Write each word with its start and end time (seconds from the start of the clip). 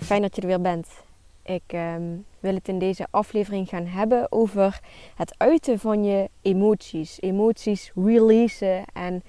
Fijn 0.00 0.22
dat 0.22 0.36
je 0.36 0.42
er 0.42 0.48
weer 0.48 0.60
bent. 0.60 0.88
Ik 1.42 1.62
ehm, 1.66 2.02
wil 2.40 2.54
het 2.54 2.68
in 2.68 2.78
deze 2.78 3.06
aflevering 3.10 3.68
gaan 3.68 3.86
hebben 3.86 4.32
over 4.32 4.80
het 5.14 5.34
uiten 5.36 5.78
van 5.78 6.04
je 6.04 6.28
emoties. 6.42 7.20
Emoties 7.20 7.92
releasen 7.94 8.84
en 8.92 9.22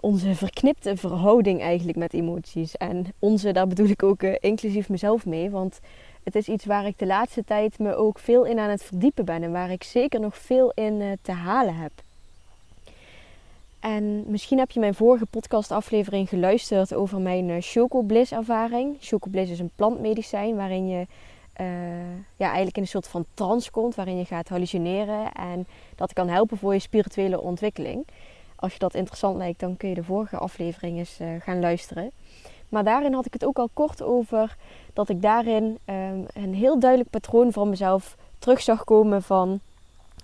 onze 0.00 0.34
verknipte 0.34 0.96
verhouding 0.96 1.60
eigenlijk 1.60 1.98
met 1.98 2.12
emoties. 2.12 2.76
En 2.76 3.06
onze, 3.18 3.52
daar 3.52 3.66
bedoel 3.66 3.88
ik 3.88 4.02
ook 4.02 4.22
uh, 4.22 4.34
inclusief 4.40 4.88
mezelf 4.88 5.26
mee. 5.26 5.50
Want 5.50 5.80
het 6.24 6.34
is 6.34 6.48
iets 6.48 6.64
waar 6.64 6.86
ik 6.86 6.98
de 6.98 7.06
laatste 7.06 7.44
tijd 7.44 7.78
me 7.78 7.94
ook 7.94 8.18
veel 8.18 8.44
in 8.44 8.58
aan 8.58 8.70
het 8.70 8.82
verdiepen 8.82 9.24
ben. 9.24 9.42
En 9.42 9.52
waar 9.52 9.70
ik 9.70 9.82
zeker 9.82 10.20
nog 10.20 10.36
veel 10.36 10.72
in 10.74 11.00
uh, 11.00 11.12
te 11.22 11.32
halen 11.32 11.74
heb. 11.74 11.92
En 13.80 14.24
misschien 14.26 14.58
heb 14.58 14.70
je 14.70 14.80
mijn 14.80 14.94
vorige 14.94 15.26
podcastaflevering 15.26 16.28
geluisterd 16.28 16.94
over 16.94 17.20
mijn 17.20 17.48
uh, 17.48 17.56
Chocobliss 17.60 18.32
ervaring. 18.32 18.96
Chocobliss 19.00 19.50
is 19.50 19.58
een 19.58 19.70
plantmedicijn 19.74 20.56
waarin 20.56 20.88
je 20.88 21.06
uh, 21.60 21.66
ja, 22.36 22.46
eigenlijk 22.46 22.76
in 22.76 22.82
een 22.82 22.88
soort 22.88 23.08
van 23.08 23.24
trance 23.34 23.70
komt. 23.70 23.94
Waarin 23.94 24.16
je 24.16 24.24
gaat 24.24 24.48
hallucineren. 24.48 25.32
En 25.32 25.66
dat 25.94 26.12
kan 26.12 26.28
helpen 26.28 26.56
voor 26.56 26.72
je 26.72 26.78
spirituele 26.78 27.40
ontwikkeling. 27.40 28.06
Als 28.56 28.72
je 28.72 28.78
dat 28.78 28.94
interessant 28.94 29.36
lijkt, 29.36 29.60
dan 29.60 29.76
kun 29.76 29.88
je 29.88 29.94
de 29.94 30.04
vorige 30.04 30.36
aflevering 30.36 30.98
eens 30.98 31.20
uh, 31.20 31.28
gaan 31.40 31.60
luisteren. 31.60 32.10
Maar 32.68 32.84
daarin 32.84 33.12
had 33.12 33.26
ik 33.26 33.32
het 33.32 33.44
ook 33.44 33.58
al 33.58 33.68
kort 33.72 34.02
over 34.02 34.56
dat 34.92 35.08
ik 35.08 35.22
daarin 35.22 35.64
um, 35.64 36.26
een 36.34 36.54
heel 36.54 36.78
duidelijk 36.78 37.10
patroon 37.10 37.52
van 37.52 37.68
mezelf 37.68 38.16
terug 38.38 38.60
zag 38.60 38.84
komen 38.84 39.22
van... 39.22 39.60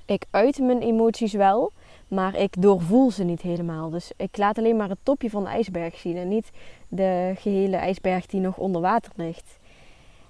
Ik 0.07 0.25
uit 0.31 0.59
mijn 0.59 0.81
emoties 0.81 1.33
wel, 1.33 1.73
maar 2.09 2.37
ik 2.37 2.63
doorvoel 2.63 3.11
ze 3.11 3.25
niet 3.25 3.41
helemaal. 3.41 3.91
Dus 3.91 4.11
ik 4.17 4.37
laat 4.37 4.59
alleen 4.59 4.77
maar 4.77 4.89
het 4.89 4.99
topje 5.03 5.31
van 5.31 5.45
de 5.45 5.51
ijsberg 5.51 5.99
zien 5.99 6.17
en 6.17 6.29
niet 6.29 6.51
de 6.89 7.33
gehele 7.37 7.77
ijsberg 7.77 8.27
die 8.27 8.41
nog 8.41 8.57
onder 8.57 8.81
water 8.81 9.13
ligt. 9.17 9.59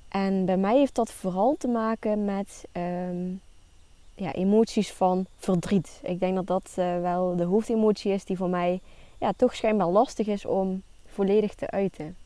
En 0.08 0.44
bij 0.44 0.56
mij 0.56 0.76
heeft 0.76 0.94
dat 0.94 1.12
vooral 1.12 1.56
te 1.58 1.68
maken 1.68 2.24
met 2.24 2.64
um, 2.72 3.40
ja, 4.14 4.32
emoties 4.32 4.92
van 4.92 5.26
verdriet. 5.36 6.00
Ik 6.02 6.20
denk 6.20 6.34
dat 6.34 6.46
dat 6.46 6.74
uh, 6.78 7.00
wel 7.00 7.36
de 7.36 7.44
hoofdemotie 7.44 8.12
is 8.12 8.24
die 8.24 8.36
voor 8.36 8.48
mij 8.48 8.80
ja, 9.18 9.32
toch 9.36 9.54
schijnbaar 9.54 9.88
lastig 9.88 10.26
is 10.26 10.46
om 10.46 10.82
volledig 11.06 11.54
te 11.54 11.70
uiten. 11.70 12.16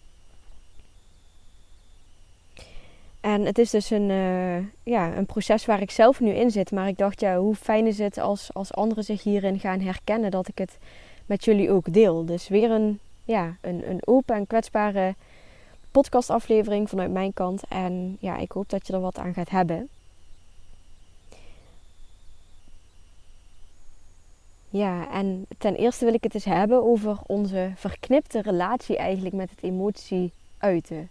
En 3.29 3.45
het 3.45 3.59
is 3.59 3.71
dus 3.71 3.91
een, 3.91 4.09
uh, 4.11 4.57
ja, 4.83 5.17
een 5.17 5.27
proces 5.27 5.67
waar 5.67 5.81
ik 5.81 5.91
zelf 5.91 6.21
nu 6.21 6.31
in 6.31 6.51
zit. 6.51 6.71
Maar 6.71 6.89
ik 6.89 6.99
dacht, 6.99 7.21
ja, 7.21 7.37
hoe 7.37 7.55
fijn 7.55 7.87
is 7.87 7.99
het 7.99 8.19
als, 8.19 8.55
als 8.55 8.75
anderen 8.75 9.05
zich 9.05 9.23
hierin 9.23 9.59
gaan 9.59 9.81
herkennen 9.81 10.31
dat 10.31 10.49
ik 10.49 10.59
het 10.59 10.79
met 11.27 11.45
jullie 11.45 11.71
ook 11.71 11.93
deel. 11.93 12.25
Dus 12.25 12.49
weer 12.49 12.71
een, 12.71 12.99
ja, 13.25 13.57
een, 13.61 13.91
een 13.91 14.01
open 14.05 14.35
en 14.35 14.47
kwetsbare 14.47 15.15
podcastaflevering 15.91 16.89
vanuit 16.89 17.11
mijn 17.11 17.33
kant. 17.33 17.63
En 17.69 18.17
ja, 18.21 18.37
ik 18.37 18.53
hoop 18.53 18.69
dat 18.69 18.87
je 18.87 18.93
er 18.93 19.01
wat 19.01 19.19
aan 19.19 19.35
gaat 19.35 19.51
hebben. 19.51 19.89
Ja, 24.71 25.11
en 25.11 25.47
ten 25.59 25.75
eerste 25.75 26.05
wil 26.05 26.15
ik 26.15 26.23
het 26.23 26.35
eens 26.35 26.45
hebben 26.45 26.85
over 26.85 27.19
onze 27.27 27.73
verknipte 27.77 28.43
relatie 28.43 28.97
eigenlijk 28.97 29.35
met 29.35 29.51
het 29.51 29.63
emotie 29.63 30.33
uiten 30.59 31.09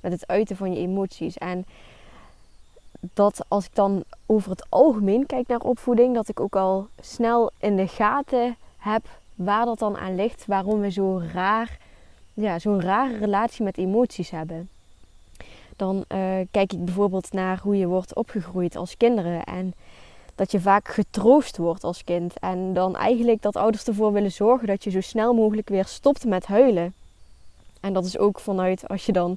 met 0.00 0.12
het 0.12 0.26
uiten 0.26 0.56
van 0.56 0.72
je 0.72 0.78
emoties. 0.78 1.38
En 1.38 1.64
dat 3.00 3.44
als 3.48 3.64
ik 3.64 3.74
dan 3.74 4.04
over 4.26 4.50
het 4.50 4.66
algemeen 4.68 5.26
kijk 5.26 5.48
naar 5.48 5.60
opvoeding, 5.60 6.14
dat 6.14 6.28
ik 6.28 6.40
ook 6.40 6.56
al 6.56 6.88
snel 7.00 7.50
in 7.58 7.76
de 7.76 7.88
gaten 7.88 8.56
heb 8.76 9.08
waar 9.34 9.64
dat 9.64 9.78
dan 9.78 9.96
aan 9.96 10.14
ligt, 10.14 10.46
waarom 10.46 10.80
we 10.80 10.90
zo 10.90 11.22
raar, 11.32 11.78
ja, 12.34 12.58
zo'n 12.58 12.80
rare 12.80 13.18
relatie 13.18 13.64
met 13.64 13.78
emoties 13.78 14.30
hebben. 14.30 14.68
Dan 15.76 15.96
uh, 15.96 16.04
kijk 16.50 16.72
ik 16.72 16.84
bijvoorbeeld 16.84 17.32
naar 17.32 17.58
hoe 17.62 17.76
je 17.76 17.86
wordt 17.86 18.14
opgegroeid 18.14 18.76
als 18.76 18.96
kinderen 18.96 19.44
en 19.44 19.74
dat 20.34 20.50
je 20.50 20.60
vaak 20.60 20.88
getroost 20.88 21.56
wordt 21.56 21.84
als 21.84 22.04
kind. 22.04 22.38
En 22.38 22.72
dan 22.72 22.96
eigenlijk 22.96 23.42
dat 23.42 23.56
ouders 23.56 23.84
ervoor 23.84 24.12
willen 24.12 24.32
zorgen 24.32 24.66
dat 24.66 24.84
je 24.84 24.90
zo 24.90 25.00
snel 25.00 25.34
mogelijk 25.34 25.68
weer 25.68 25.84
stopt 25.84 26.24
met 26.24 26.46
huilen. 26.46 26.94
En 27.80 27.92
dat 27.92 28.04
is 28.04 28.18
ook 28.18 28.40
vanuit 28.40 28.88
als 28.88 29.06
je 29.06 29.12
dan 29.12 29.36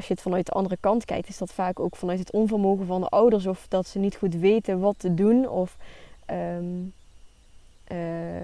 als 0.00 0.08
je 0.08 0.14
het 0.14 0.22
vanuit 0.22 0.46
de 0.46 0.52
andere 0.52 0.76
kant 0.80 1.04
kijkt, 1.04 1.28
is 1.28 1.38
dat 1.38 1.52
vaak 1.52 1.80
ook 1.80 1.96
vanuit 1.96 2.18
het 2.18 2.32
onvermogen 2.32 2.86
van 2.86 3.00
de 3.00 3.08
ouders 3.08 3.46
of 3.46 3.66
dat 3.68 3.86
ze 3.86 3.98
niet 3.98 4.16
goed 4.16 4.34
weten 4.34 4.80
wat 4.80 4.98
te 4.98 5.14
doen 5.14 5.48
of 5.48 5.76
um, 6.30 6.92
uh, 7.92 7.98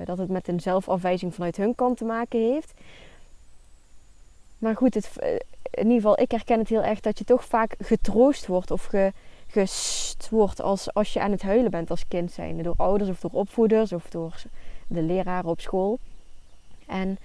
dat 0.04 0.18
het 0.18 0.28
met 0.28 0.48
een 0.48 0.60
zelfafwijzing 0.60 1.34
vanuit 1.34 1.56
hun 1.56 1.74
kant 1.74 1.96
te 1.96 2.04
maken 2.04 2.40
heeft. 2.40 2.72
Maar 4.58 4.76
goed, 4.76 4.94
het, 4.94 5.18
eh, 5.18 5.32
in 5.70 5.82
ieder 5.82 5.94
geval, 5.94 6.20
ik 6.20 6.30
herken 6.30 6.58
het 6.58 6.68
heel 6.68 6.82
erg 6.82 7.00
dat 7.00 7.18
je 7.18 7.24
toch 7.24 7.44
vaak 7.44 7.74
getroost 7.78 8.46
wordt 8.46 8.70
of 8.70 8.84
ge, 8.84 9.12
gest 9.46 10.28
wordt 10.30 10.60
als, 10.60 10.94
als 10.94 11.12
je 11.12 11.20
aan 11.20 11.30
het 11.30 11.42
huilen 11.42 11.70
bent 11.70 11.90
als 11.90 12.08
kind 12.08 12.32
zijn. 12.32 12.62
Door 12.62 12.74
ouders 12.76 13.10
of 13.10 13.20
door 13.20 13.30
opvoeders 13.32 13.92
of 13.92 14.10
door 14.10 14.42
de 14.86 15.02
leraren 15.02 15.50
op 15.50 15.60
school. 15.60 15.98
En 16.86 17.18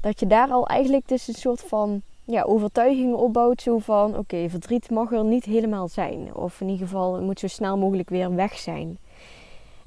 dat 0.00 0.20
je 0.20 0.26
daar 0.26 0.48
al 0.48 0.66
eigenlijk 0.66 1.08
dus 1.08 1.28
een 1.28 1.34
soort 1.34 1.60
van 1.60 2.02
ja, 2.32 2.42
overtuigingen 2.42 3.18
opbouwt. 3.18 3.62
Zo 3.62 3.78
van, 3.78 4.16
oké, 4.16 4.48
verdriet 4.48 4.90
mag 4.90 5.12
er 5.12 5.24
niet 5.24 5.44
helemaal 5.44 5.88
zijn. 5.88 6.34
Of 6.34 6.60
in 6.60 6.68
ieder 6.68 6.86
geval, 6.86 7.14
het 7.14 7.24
moet 7.24 7.40
zo 7.40 7.46
snel 7.46 7.78
mogelijk 7.78 8.08
weer 8.08 8.34
weg 8.34 8.58
zijn. 8.58 8.98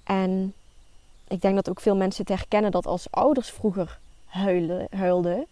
En 0.04 0.54
ik 1.28 1.42
denk 1.42 1.56
dat 1.56 1.70
ook 1.70 1.80
veel 1.80 1.96
mensen 1.96 2.26
het 2.26 2.38
herkennen 2.38 2.72
dat 2.72 2.86
als 2.86 3.08
ouders 3.12 3.50
vroeger 3.50 4.00
huilden, 4.26 4.88
huilden 4.90 5.46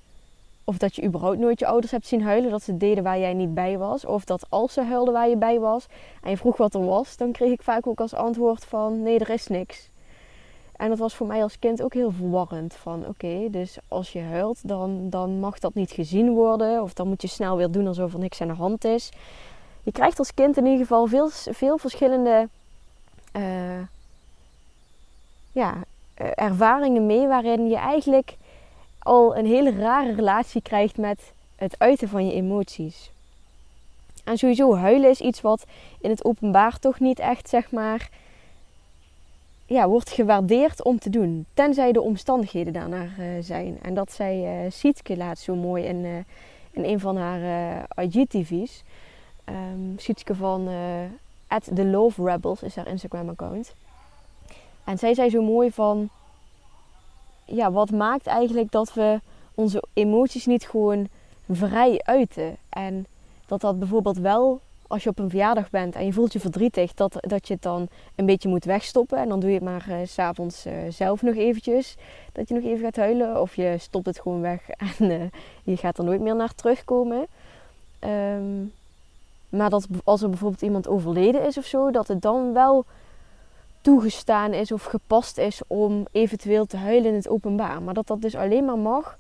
of 0.64 0.78
dat 0.78 0.96
je 0.96 1.04
überhaupt 1.04 1.38
nooit 1.38 1.60
je 1.60 1.66
ouders 1.66 1.92
hebt 1.92 2.08
zien 2.08 2.22
huilen, 2.22 2.52
dat 2.52 2.64
ze 2.64 2.78
deden 2.78 3.04
waar 3.04 3.20
jij 3.20 3.34
niet 3.34 3.54
bij 3.54 3.78
was. 3.78 4.06
Of 4.06 4.26
dat 4.26 4.46
als 4.50 4.74
ze 4.74 4.82
huilden 4.82 5.14
waar 5.14 5.30
je 5.30 5.38
bij 5.38 5.60
was 5.60 5.86
en 6.22 6.30
je 6.30 6.38
vroeg 6.38 6.58
wat 6.58 6.74
er 6.74 6.86
was, 6.86 7.18
dan 7.18 7.32
kreeg 7.32 7.52
ik 7.52 7.62
vaak 7.62 7.88
ook 7.88 8.00
als 8.00 8.14
antwoord 8.14 8.66
van 8.66 9.02
nee, 9.02 9.20
er 9.20 9.30
is 9.30 9.48
niks. 9.48 9.90
En 10.84 10.90
dat 10.90 10.98
was 10.98 11.16
voor 11.16 11.28
mij 11.28 11.44
als 11.44 11.60
kind 11.60 11.82
ook 11.82 11.94
heel 11.94 12.12
verwarrend. 12.12 12.74
Van 12.74 13.08
oké, 13.08 13.50
dus 13.50 13.78
als 13.88 14.12
je 14.12 14.22
huilt, 14.22 14.68
dan, 14.68 15.10
dan 15.10 15.40
mag 15.40 15.60
dat 15.60 15.74
niet 15.74 15.92
gezien 15.92 16.34
worden. 16.34 16.82
Of 16.82 16.94
dan 16.94 17.08
moet 17.08 17.22
je 17.22 17.28
snel 17.28 17.58
weer 17.58 17.72
doen 17.72 17.88
alsof 17.88 18.14
er 18.14 18.20
niks 18.20 18.42
aan 18.42 18.48
de 18.48 18.54
hand 18.54 18.84
is. 18.84 19.12
Je 19.84 19.92
krijgt 19.92 20.20
als 20.20 20.34
kind 20.34 20.58
in 20.58 20.66
ieder 20.66 20.80
geval 20.80 21.08
veel, 21.08 21.30
veel 21.30 21.78
verschillende 21.78 22.50
uh, 23.38 23.82
ja, 25.52 25.74
uh, 26.22 26.28
ervaringen 26.36 27.06
mee. 27.06 27.28
Waarin 27.28 27.68
je 27.68 27.78
eigenlijk 27.78 28.38
al 29.00 29.38
een 29.38 29.46
hele 29.46 29.76
rare 29.76 30.16
relatie 30.16 30.62
krijgt 30.62 30.98
met 30.98 31.34
het 31.56 31.76
uiten 31.78 32.10
van 32.10 32.26
je 32.26 32.34
emoties. 32.34 33.12
En 34.24 34.38
sowieso 34.38 34.76
huilen 34.76 35.10
is 35.10 35.22
iets 35.22 35.42
wat 35.42 35.66
in 36.02 36.10
het 36.10 36.26
openbaar 36.26 36.80
toch 36.80 37.00
niet 37.00 37.20
echt, 37.20 37.50
zeg 37.50 37.72
maar 37.72 38.10
ja, 39.74 39.88
wordt 39.88 40.10
gewaardeerd 40.10 40.84
om 40.84 41.00
te 41.00 41.10
doen. 41.10 41.46
Tenzij 41.54 41.92
de 41.92 42.02
omstandigheden 42.02 42.74
daarnaar 42.74 43.16
uh, 43.20 43.26
zijn. 43.40 43.78
En 43.82 43.94
dat 43.94 44.12
zei 44.12 44.66
uh, 44.66 44.72
Sietke 44.72 45.18
laatst 45.18 45.44
zo 45.44 45.56
mooi 45.56 45.84
in, 45.84 46.06
uh, 46.06 46.16
in 46.72 46.84
een 46.84 47.00
van 47.00 47.18
haar 47.18 47.86
IGTV's. 47.96 48.84
Um, 49.46 49.94
Sietke 49.98 50.36
van 50.36 50.68
at 51.48 51.70
The 51.76 51.86
Love 51.86 52.24
Rebels 52.24 52.64
is 52.64 52.76
haar 52.76 52.88
Instagram 52.88 53.30
account. 53.30 53.74
En 54.84 54.98
zij 54.98 55.14
zei 55.14 55.30
zo 55.30 55.42
mooi 55.42 55.72
van... 55.72 56.10
Ja, 57.46 57.72
wat 57.72 57.92
maakt 57.92 58.28
eigenlijk 58.28 58.72
dat 58.72 58.94
we 58.94 59.20
onze 59.56 59.84
emoties 59.94 60.46
niet 60.46 60.66
gewoon 60.66 61.08
vrij 61.50 62.02
uiten? 62.04 62.58
En 62.70 63.06
dat 63.46 63.62
dat 63.62 63.80
bijvoorbeeld 63.80 64.18
wel 64.18 64.62
als 64.88 65.04
je 65.04 65.10
op 65.10 65.20
een 65.20 65.30
verjaardag 65.30 65.70
bent 65.70 65.96
en 65.96 66.06
je 66.06 66.14
voelt 66.14 66.34
je 66.34 66.40
verdrietig, 66.40 66.94
dat, 66.94 67.16
dat 67.20 67.48
je 67.48 67.54
het 67.54 67.64
dan 67.64 67.88
een 68.16 68.26
beetje 68.26 68.50
moet 68.50 68.66
wegstoppen. 68.66 69.18
En 69.18 69.30
dan 69.30 69.40
doe 69.40 69.50
je 69.50 69.56
het 69.56 69.64
maar 69.64 69.86
uh, 69.90 69.96
s'avonds 70.04 70.66
uh, 70.66 70.74
zelf 70.90 71.22
nog 71.22 71.36
eventjes. 71.36 71.96
Dat 72.32 72.48
je 72.48 72.54
nog 72.54 72.64
even 72.64 72.84
gaat 72.84 72.96
huilen. 72.96 73.42
Of 73.42 73.56
je 73.56 73.76
stopt 73.80 74.06
het 74.06 74.20
gewoon 74.20 74.42
weg 74.42 74.70
en 75.00 75.12
uh, 75.12 75.24
je 75.64 75.78
gaat 75.78 75.98
er 75.98 76.04
nooit 76.04 76.22
meer 76.22 76.36
naar 76.36 76.56
terugkomen. 76.56 77.28
Ehm, 78.00 78.64
maar 79.50 79.70
dat 79.70 79.88
als 80.04 80.22
er 80.22 80.30
bijvoorbeeld 80.30 80.62
iemand 80.62 80.88
overleden 80.88 81.46
is 81.46 81.58
of 81.58 81.66
zo, 81.66 81.92
dat 81.92 82.08
het 82.08 82.22
dan 82.22 82.54
wel 82.54 82.86
toegestaan 83.82 84.54
is 84.54 84.72
of 84.72 84.84
gepast 84.84 85.38
is 85.38 85.62
om 85.68 86.06
eventueel 86.12 86.66
te 86.66 86.78
huilen 86.78 87.10
in 87.10 87.16
het 87.16 87.30
openbaar. 87.30 87.82
Maar 87.82 87.94
dat 87.94 88.08
dat 88.08 88.22
dus 88.22 88.36
alleen 88.36 88.66
maar 88.66 88.78
mag 88.78 89.18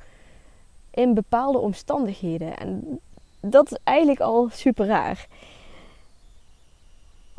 in 0.92 1.13
bepaalde 1.13 1.57
omstandigheden. 1.57 2.57
En 2.57 3.00
dat 3.39 3.71
is 3.71 3.77
eigenlijk 3.83 4.19
al 4.19 4.50
super 4.51 4.86
raar. 4.86 5.27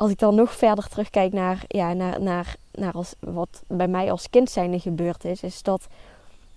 Als 0.05 0.13
ik 0.13 0.19
dan 0.19 0.35
nog 0.35 0.55
verder 0.55 0.87
terugkijk 0.87 1.33
naar, 1.33 1.63
ja, 1.67 1.93
naar, 1.93 2.21
naar, 2.21 2.55
naar 2.71 2.93
als, 2.93 3.15
wat 3.19 3.63
bij 3.67 3.87
mij 3.87 4.11
als 4.11 4.29
kind 4.29 4.49
zijnde 4.49 4.79
gebeurd 4.79 5.25
is, 5.25 5.43
is 5.43 5.63
dat 5.63 5.87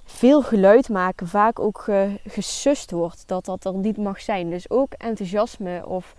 veel 0.05 0.43
geluid 0.43 0.89
maken 0.89 1.29
vaak 1.29 1.59
ook 1.59 1.85
gesust 2.27 2.91
wordt. 2.91 3.23
Dat 3.27 3.45
dat 3.45 3.65
er 3.65 3.75
niet 3.75 3.97
mag 3.97 4.21
zijn. 4.21 4.51
Dus 4.51 4.71
ook 4.71 4.93
enthousiasme 4.93 5.87
of, 5.87 6.15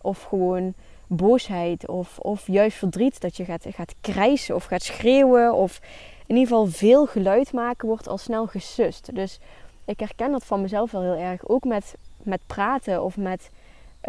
of 0.00 0.22
gewoon 0.22 0.74
boosheid 1.06 1.88
of, 1.88 2.18
of 2.18 2.46
juist 2.46 2.76
verdriet. 2.76 3.20
Dat 3.20 3.36
je 3.36 3.44
gaat, 3.44 3.66
gaat 3.68 3.94
krijsen 4.00 4.54
of 4.54 4.64
gaat 4.64 4.82
schreeuwen. 4.82 5.54
Of 5.54 5.80
in 6.26 6.36
ieder 6.36 6.48
geval 6.48 6.66
veel 6.66 7.06
geluid 7.06 7.52
maken 7.52 7.88
wordt 7.88 8.08
al 8.08 8.18
snel 8.18 8.46
gesust. 8.46 9.14
Dus 9.14 9.38
ik 9.84 10.00
herken 10.00 10.32
dat 10.32 10.44
van 10.44 10.60
mezelf 10.60 10.90
wel 10.90 11.02
heel 11.02 11.16
erg. 11.16 11.48
Ook 11.48 11.64
met, 11.64 11.94
met 12.22 12.40
praten 12.46 13.02
of 13.02 13.16
met... 13.16 13.50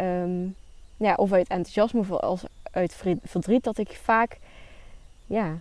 Um, 0.00 0.56
ja, 0.96 1.14
of 1.14 1.32
uit 1.32 1.48
enthousiasme 1.48 2.00
of 2.00 2.10
als 2.10 2.44
uit 2.76 3.02
verdriet. 3.22 3.64
Dat 3.64 3.78
ik 3.78 4.00
vaak... 4.02 4.38
Ja, 5.26 5.58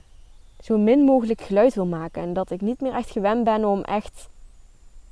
zo 0.59 0.77
min 0.77 0.99
mogelijk 0.99 1.41
geluid 1.41 1.73
wil 1.73 1.85
maken. 1.85 2.21
En 2.21 2.33
dat 2.33 2.51
ik 2.51 2.61
niet 2.61 2.81
meer 2.81 2.93
echt 2.93 3.09
gewend 3.09 3.43
ben 3.43 3.65
om 3.65 3.81
echt 3.81 4.29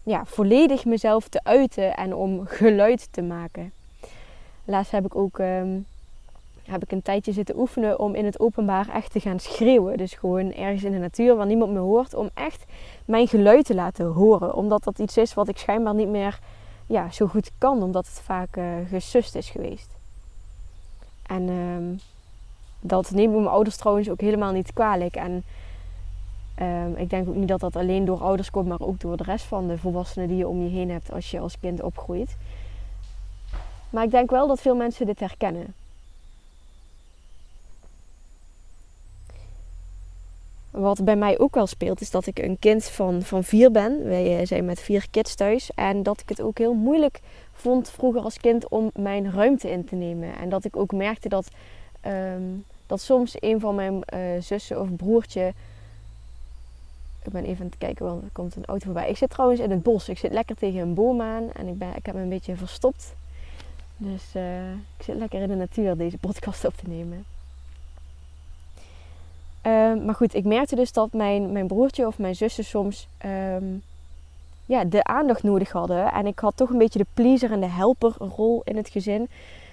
ja, 0.03 0.25
volledig 0.25 0.85
mezelf 0.85 1.27
te 1.27 1.43
uiten 1.43 1.95
en 1.95 2.15
om 2.15 2.45
geluid 2.45 3.07
te 3.11 3.21
maken. 3.21 3.71
Laatst 4.65 4.91
heb 4.91 5.05
ik 5.05 5.15
ook 5.15 5.39
ehm, 5.39 5.79
heb 6.63 6.83
ik 6.83 6.91
een 6.91 7.01
tijdje 7.01 7.31
zitten 7.31 7.59
oefenen 7.59 7.99
om 7.99 8.15
in 8.15 8.25
het 8.25 8.39
openbaar 8.39 8.89
echt 8.89 9.11
te 9.11 9.19
gaan 9.19 9.39
schreeuwen. 9.39 9.97
Dus 9.97 10.13
gewoon 10.13 10.53
ergens 10.53 10.83
in 10.83 10.91
de 10.91 10.97
natuur 10.97 11.35
waar 11.35 11.45
niemand 11.45 11.71
me 11.71 11.79
hoort. 11.79 12.13
Om 12.13 12.29
echt 12.33 12.63
mijn 13.05 13.27
geluid 13.27 13.65
te 13.65 13.75
laten 13.75 14.05
horen. 14.05 14.55
Omdat 14.55 14.83
dat 14.83 14.99
iets 14.99 15.17
is 15.17 15.33
wat 15.33 15.47
ik 15.47 15.57
schijnbaar 15.57 15.95
niet 15.95 16.07
meer 16.07 16.39
ja, 16.87 17.11
zo 17.11 17.27
goed 17.27 17.51
kan. 17.57 17.83
Omdat 17.83 18.07
het 18.07 18.21
vaak 18.21 18.57
uh, 18.57 18.65
gesust 18.89 19.35
is 19.35 19.49
geweest. 19.49 19.95
En 21.33 21.49
um, 21.49 21.99
dat 22.79 23.11
nemen 23.11 23.35
mijn 23.35 23.47
ouders 23.47 23.77
trouwens 23.77 24.09
ook 24.09 24.21
helemaal 24.21 24.51
niet 24.51 24.73
kwalijk. 24.73 25.15
En 25.15 25.43
um, 26.61 26.95
ik 26.95 27.09
denk 27.09 27.27
ook 27.27 27.35
niet 27.35 27.47
dat 27.47 27.59
dat 27.59 27.75
alleen 27.75 28.05
door 28.05 28.19
ouders 28.19 28.51
komt, 28.51 28.67
maar 28.67 28.79
ook 28.79 28.99
door 28.99 29.17
de 29.17 29.23
rest 29.23 29.45
van 29.45 29.67
de 29.67 29.77
volwassenen 29.77 30.27
die 30.27 30.37
je 30.37 30.47
om 30.47 30.63
je 30.63 30.69
heen 30.69 30.89
hebt 30.89 31.11
als 31.11 31.31
je 31.31 31.39
als 31.39 31.59
kind 31.59 31.81
opgroeit. 31.81 32.35
Maar 33.89 34.03
ik 34.03 34.11
denk 34.11 34.29
wel 34.29 34.47
dat 34.47 34.61
veel 34.61 34.75
mensen 34.75 35.05
dit 35.05 35.19
herkennen. 35.19 35.73
Wat 40.73 41.03
bij 41.03 41.15
mij 41.15 41.39
ook 41.39 41.55
wel 41.55 41.67
speelt, 41.67 42.01
is 42.01 42.11
dat 42.11 42.25
ik 42.25 42.39
een 42.39 42.59
kind 42.59 42.83
van, 42.83 43.21
van 43.21 43.43
vier 43.43 43.71
ben. 43.71 44.03
Wij 44.03 44.39
eh, 44.39 44.45
zijn 44.45 44.65
met 44.65 44.79
vier 44.79 45.07
kids 45.11 45.35
thuis. 45.35 45.71
En 45.75 46.03
dat 46.03 46.19
ik 46.19 46.29
het 46.29 46.41
ook 46.41 46.57
heel 46.57 46.73
moeilijk 46.73 47.19
vond 47.53 47.89
vroeger 47.89 48.21
als 48.21 48.37
kind 48.37 48.67
om 48.67 48.89
mijn 48.93 49.31
ruimte 49.31 49.71
in 49.71 49.85
te 49.85 49.95
nemen. 49.95 50.35
En 50.35 50.49
dat 50.49 50.65
ik 50.65 50.75
ook 50.75 50.91
merkte 50.91 51.29
dat 51.29 51.47
um, 52.07 52.65
dat 52.85 53.01
soms 53.01 53.35
een 53.39 53.59
van 53.59 53.75
mijn 53.75 54.01
uh, 54.13 54.41
zussen 54.41 54.81
of 54.81 54.95
broertje. 54.95 55.53
Ik 57.23 57.31
ben 57.31 57.43
even 57.43 57.59
aan 57.59 57.69
het 57.69 57.77
kijken, 57.77 58.05
want 58.05 58.23
er 58.23 58.29
komt 58.31 58.55
een 58.55 58.65
auto 58.65 58.85
voorbij. 58.85 59.09
Ik 59.09 59.17
zit 59.17 59.29
trouwens 59.29 59.59
in 59.59 59.71
het 59.71 59.83
bos. 59.83 60.09
Ik 60.09 60.17
zit 60.17 60.31
lekker 60.31 60.55
tegen 60.55 60.79
een 60.79 60.93
boom 60.93 61.21
aan 61.21 61.51
en 61.53 61.67
ik, 61.67 61.77
ben, 61.77 61.95
ik 61.95 62.05
heb 62.05 62.15
me 62.15 62.21
een 62.21 62.29
beetje 62.29 62.55
verstopt. 62.55 63.13
Dus 63.97 64.23
uh, 64.35 64.71
ik 64.71 65.03
zit 65.03 65.15
lekker 65.15 65.41
in 65.41 65.47
de 65.47 65.55
natuur 65.55 65.97
deze 65.97 66.17
podcast 66.17 66.65
op 66.65 66.75
te 66.75 66.87
nemen. 66.87 67.32
Uh, 69.67 70.03
maar 70.05 70.15
goed, 70.15 70.33
ik 70.33 70.43
merkte 70.43 70.75
dus 70.75 70.91
dat 70.91 71.13
mijn, 71.13 71.51
mijn 71.51 71.67
broertje 71.67 72.07
of 72.07 72.17
mijn 72.17 72.35
zussen 72.35 72.63
soms 72.63 73.07
um, 73.25 73.83
ja, 74.65 74.83
de 74.83 75.03
aandacht 75.03 75.43
nodig 75.43 75.71
hadden. 75.71 76.11
En 76.11 76.25
ik 76.25 76.39
had 76.39 76.57
toch 76.57 76.69
een 76.69 76.77
beetje 76.77 76.99
de 76.99 77.05
pleaser 77.13 77.51
en 77.51 77.59
de 77.59 77.69
helperrol 77.69 78.61
in 78.63 78.77
het 78.77 78.89
gezin. 78.89 79.29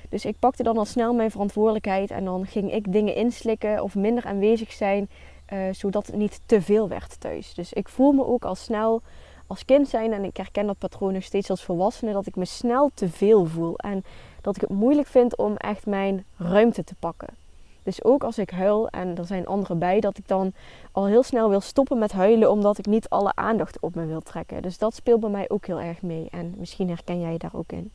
Dus 0.09 0.25
ik 0.25 0.37
pakte 0.39 0.63
dan 0.63 0.79
al 0.79 0.85
snel 0.85 1.15
mijn 1.15 1.31
verantwoordelijkheid 1.31 2.11
en 2.11 2.25
dan 2.25 2.47
ging 2.47 2.73
ik 2.73 2.93
dingen 2.93 3.15
inslikken 3.15 3.83
of 3.83 3.95
minder 3.95 4.25
aanwezig 4.25 4.73
zijn, 4.73 5.09
uh, 5.53 5.59
zodat 5.73 6.07
het 6.07 6.17
niet 6.17 6.41
te 6.47 6.63
veel 6.63 6.89
werd 6.89 7.21
thuis. 7.21 7.55
Dus 7.55 7.73
ik 7.73 7.89
voel 7.89 8.13
me 8.13 8.27
ook 8.27 8.45
al 8.45 8.55
snel 8.55 9.03
als 9.47 9.65
kind 9.65 9.89
zijn 9.89 10.13
en 10.13 10.25
ik 10.25 10.37
herken 10.37 10.67
dat 10.67 10.79
patroon 10.79 11.13
nog 11.13 11.23
steeds 11.23 11.51
als 11.51 11.65
volwassene, 11.65 12.13
dat 12.13 12.27
ik 12.27 12.37
me 12.37 12.45
snel 12.45 12.91
te 12.95 13.09
veel 13.09 13.47
voel 13.47 13.79
en 13.79 14.05
dat 14.41 14.57
ik 14.57 14.61
het 14.61 14.71
moeilijk 14.71 15.09
vind 15.09 15.37
om 15.37 15.57
echt 15.57 15.87
mijn 15.87 16.25
ruimte 16.37 16.85
te 16.85 16.95
pakken. 16.99 17.40
Dus 17.83 18.05
ook 18.05 18.25
als 18.25 18.39
ik 18.39 18.51
huil 18.51 18.89
en 18.89 19.17
er 19.17 19.25
zijn 19.25 19.47
anderen 19.47 19.79
bij, 19.79 20.01
dat 20.01 20.19
ik 20.19 20.29
dan 20.29 20.53
al 20.93 21.07
heel 21.07 21.23
snel 21.23 21.49
wil 21.49 21.61
stoppen 21.61 21.99
met 21.99 22.13
huilen 22.13 22.51
omdat 22.51 22.79
ik 22.79 22.87
niet 22.87 23.09
alle 23.09 23.33
aandacht 23.35 23.81
op 23.81 23.95
me 23.95 24.07
wil 24.07 24.21
trekken. 24.21 24.63
Dus 24.63 24.79
dat 24.79 24.95
speelt 24.95 25.21
bij 25.21 25.31
mij 25.31 25.49
ook 25.49 25.67
heel 25.67 25.81
erg 25.81 26.03
mee 26.03 26.29
en 26.31 26.55
misschien 26.57 26.89
herken 26.89 27.21
jij 27.21 27.37
daar 27.39 27.55
ook 27.55 27.73
in. 27.73 27.91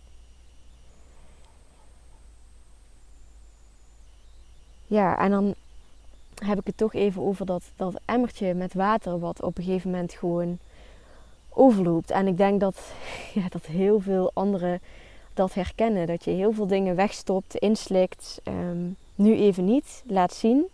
Ja, 4.87 5.17
en 5.17 5.31
dan 5.31 5.53
heb 6.35 6.59
ik 6.59 6.65
het 6.65 6.77
toch 6.77 6.93
even 6.93 7.21
over 7.21 7.45
dat, 7.45 7.63
dat 7.75 7.99
emmertje 8.05 8.53
met 8.53 8.73
water, 8.73 9.19
wat 9.19 9.41
op 9.41 9.57
een 9.57 9.63
gegeven 9.63 9.91
moment 9.91 10.13
gewoon 10.13 10.57
overloopt. 11.49 12.11
En 12.11 12.27
ik 12.27 12.37
denk 12.37 12.59
dat, 12.59 12.91
ja, 13.33 13.49
dat 13.49 13.65
heel 13.65 13.99
veel 13.99 14.31
anderen 14.33 14.81
dat 15.33 15.53
herkennen. 15.53 16.07
Dat 16.07 16.23
je 16.23 16.31
heel 16.31 16.51
veel 16.51 16.67
dingen 16.67 16.95
wegstopt, 16.95 17.55
inslikt, 17.55 18.39
ehm, 18.43 18.87
nu 19.15 19.35
even 19.35 19.65
niet, 19.65 20.03
laat 20.07 20.33
zien. 20.33 20.65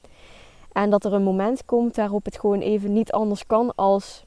En 0.72 0.90
dat 0.90 1.06
er 1.06 1.14
een 1.14 1.24
moment 1.24 1.66
komt 1.66 1.96
waarop 1.96 2.26
het 2.26 2.40
gewoon 2.40 2.60
even 2.60 2.94
niet 2.94 3.12
anders 3.12 3.46
kan 3.46 3.76
als 3.76 4.24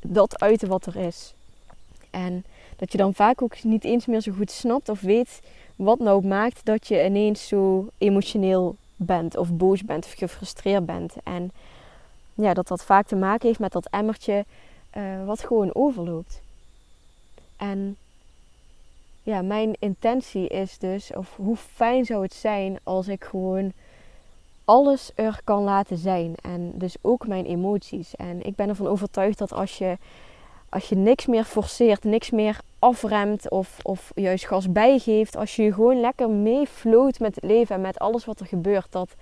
dat 0.00 0.40
uiten 0.40 0.68
wat 0.68 0.86
er 0.86 0.96
is. 0.96 1.34
En 2.10 2.44
dat 2.76 2.92
je 2.92 2.98
dan 2.98 3.14
vaak 3.14 3.42
ook 3.42 3.62
niet 3.62 3.84
eens 3.84 4.06
meer 4.06 4.20
zo 4.20 4.32
goed 4.32 4.50
snapt 4.50 4.88
of 4.88 5.00
weet 5.00 5.40
wat 5.76 5.98
nou 5.98 6.26
maakt 6.26 6.64
dat 6.64 6.86
je 6.86 7.04
ineens 7.04 7.48
zo 7.48 7.88
emotioneel 7.98 8.76
bent 8.96 9.36
of 9.36 9.52
boos 9.52 9.84
bent 9.84 10.04
of 10.04 10.12
gefrustreerd 10.12 10.86
bent. 10.86 11.14
En 11.24 11.50
ja, 12.34 12.54
dat 12.54 12.68
dat 12.68 12.84
vaak 12.84 13.06
te 13.06 13.16
maken 13.16 13.46
heeft 13.46 13.60
met 13.60 13.72
dat 13.72 13.88
emmertje 13.90 14.44
uh, 14.96 15.24
wat 15.24 15.44
gewoon 15.44 15.74
overloopt. 15.74 16.42
En 17.56 17.96
ja, 19.22 19.42
mijn 19.42 19.74
intentie 19.78 20.48
is 20.48 20.78
dus, 20.78 21.12
of 21.14 21.36
hoe 21.36 21.56
fijn 21.56 22.04
zou 22.04 22.22
het 22.22 22.34
zijn 22.34 22.78
als 22.82 23.08
ik 23.08 23.24
gewoon 23.24 23.72
alles 24.64 25.12
er 25.14 25.40
kan 25.44 25.62
laten 25.62 25.96
zijn. 25.96 26.34
En 26.42 26.72
dus 26.74 26.96
ook 27.00 27.26
mijn 27.26 27.44
emoties. 27.44 28.16
En 28.16 28.42
ik 28.42 28.56
ben 28.56 28.68
ervan 28.68 28.86
overtuigd 28.86 29.38
dat 29.38 29.52
als 29.52 29.78
je, 29.78 29.98
als 30.68 30.88
je 30.88 30.96
niks 30.96 31.26
meer 31.26 31.44
forceert, 31.44 32.04
niks 32.04 32.30
meer 32.30 32.60
afremt 32.78 33.50
of, 33.50 33.78
of 33.82 34.12
juist 34.14 34.46
gas 34.46 34.72
bijgeeft. 34.72 35.36
Als 35.36 35.56
je 35.56 35.72
gewoon 35.72 36.00
lekker 36.00 36.30
meefloot 36.30 37.18
met 37.18 37.34
het 37.34 37.44
leven 37.44 37.74
en 37.74 37.80
met 37.80 37.98
alles 37.98 38.24
wat 38.24 38.40
er 38.40 38.46
gebeurt. 38.46 38.92
Dat, 38.92 39.14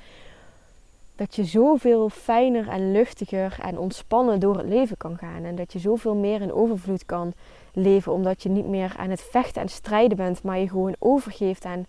dat 1.20 1.34
je 1.34 1.44
zoveel 1.44 2.08
fijner 2.08 2.68
en 2.68 2.92
luchtiger 2.92 3.58
en 3.62 3.78
ontspannen 3.78 4.40
door 4.40 4.56
het 4.56 4.68
leven 4.68 4.96
kan 4.96 5.18
gaan. 5.18 5.44
En 5.44 5.56
dat 5.56 5.72
je 5.72 5.78
zoveel 5.78 6.14
meer 6.14 6.40
in 6.40 6.52
overvloed 6.52 7.06
kan 7.06 7.32
leven. 7.72 8.12
Omdat 8.12 8.42
je 8.42 8.48
niet 8.48 8.66
meer 8.66 8.94
aan 8.96 9.10
het 9.10 9.22
vechten 9.22 9.62
en 9.62 9.68
strijden 9.68 10.16
bent. 10.16 10.42
Maar 10.42 10.58
je 10.58 10.68
gewoon 10.68 10.94
overgeeft 10.98 11.64
aan 11.64 11.86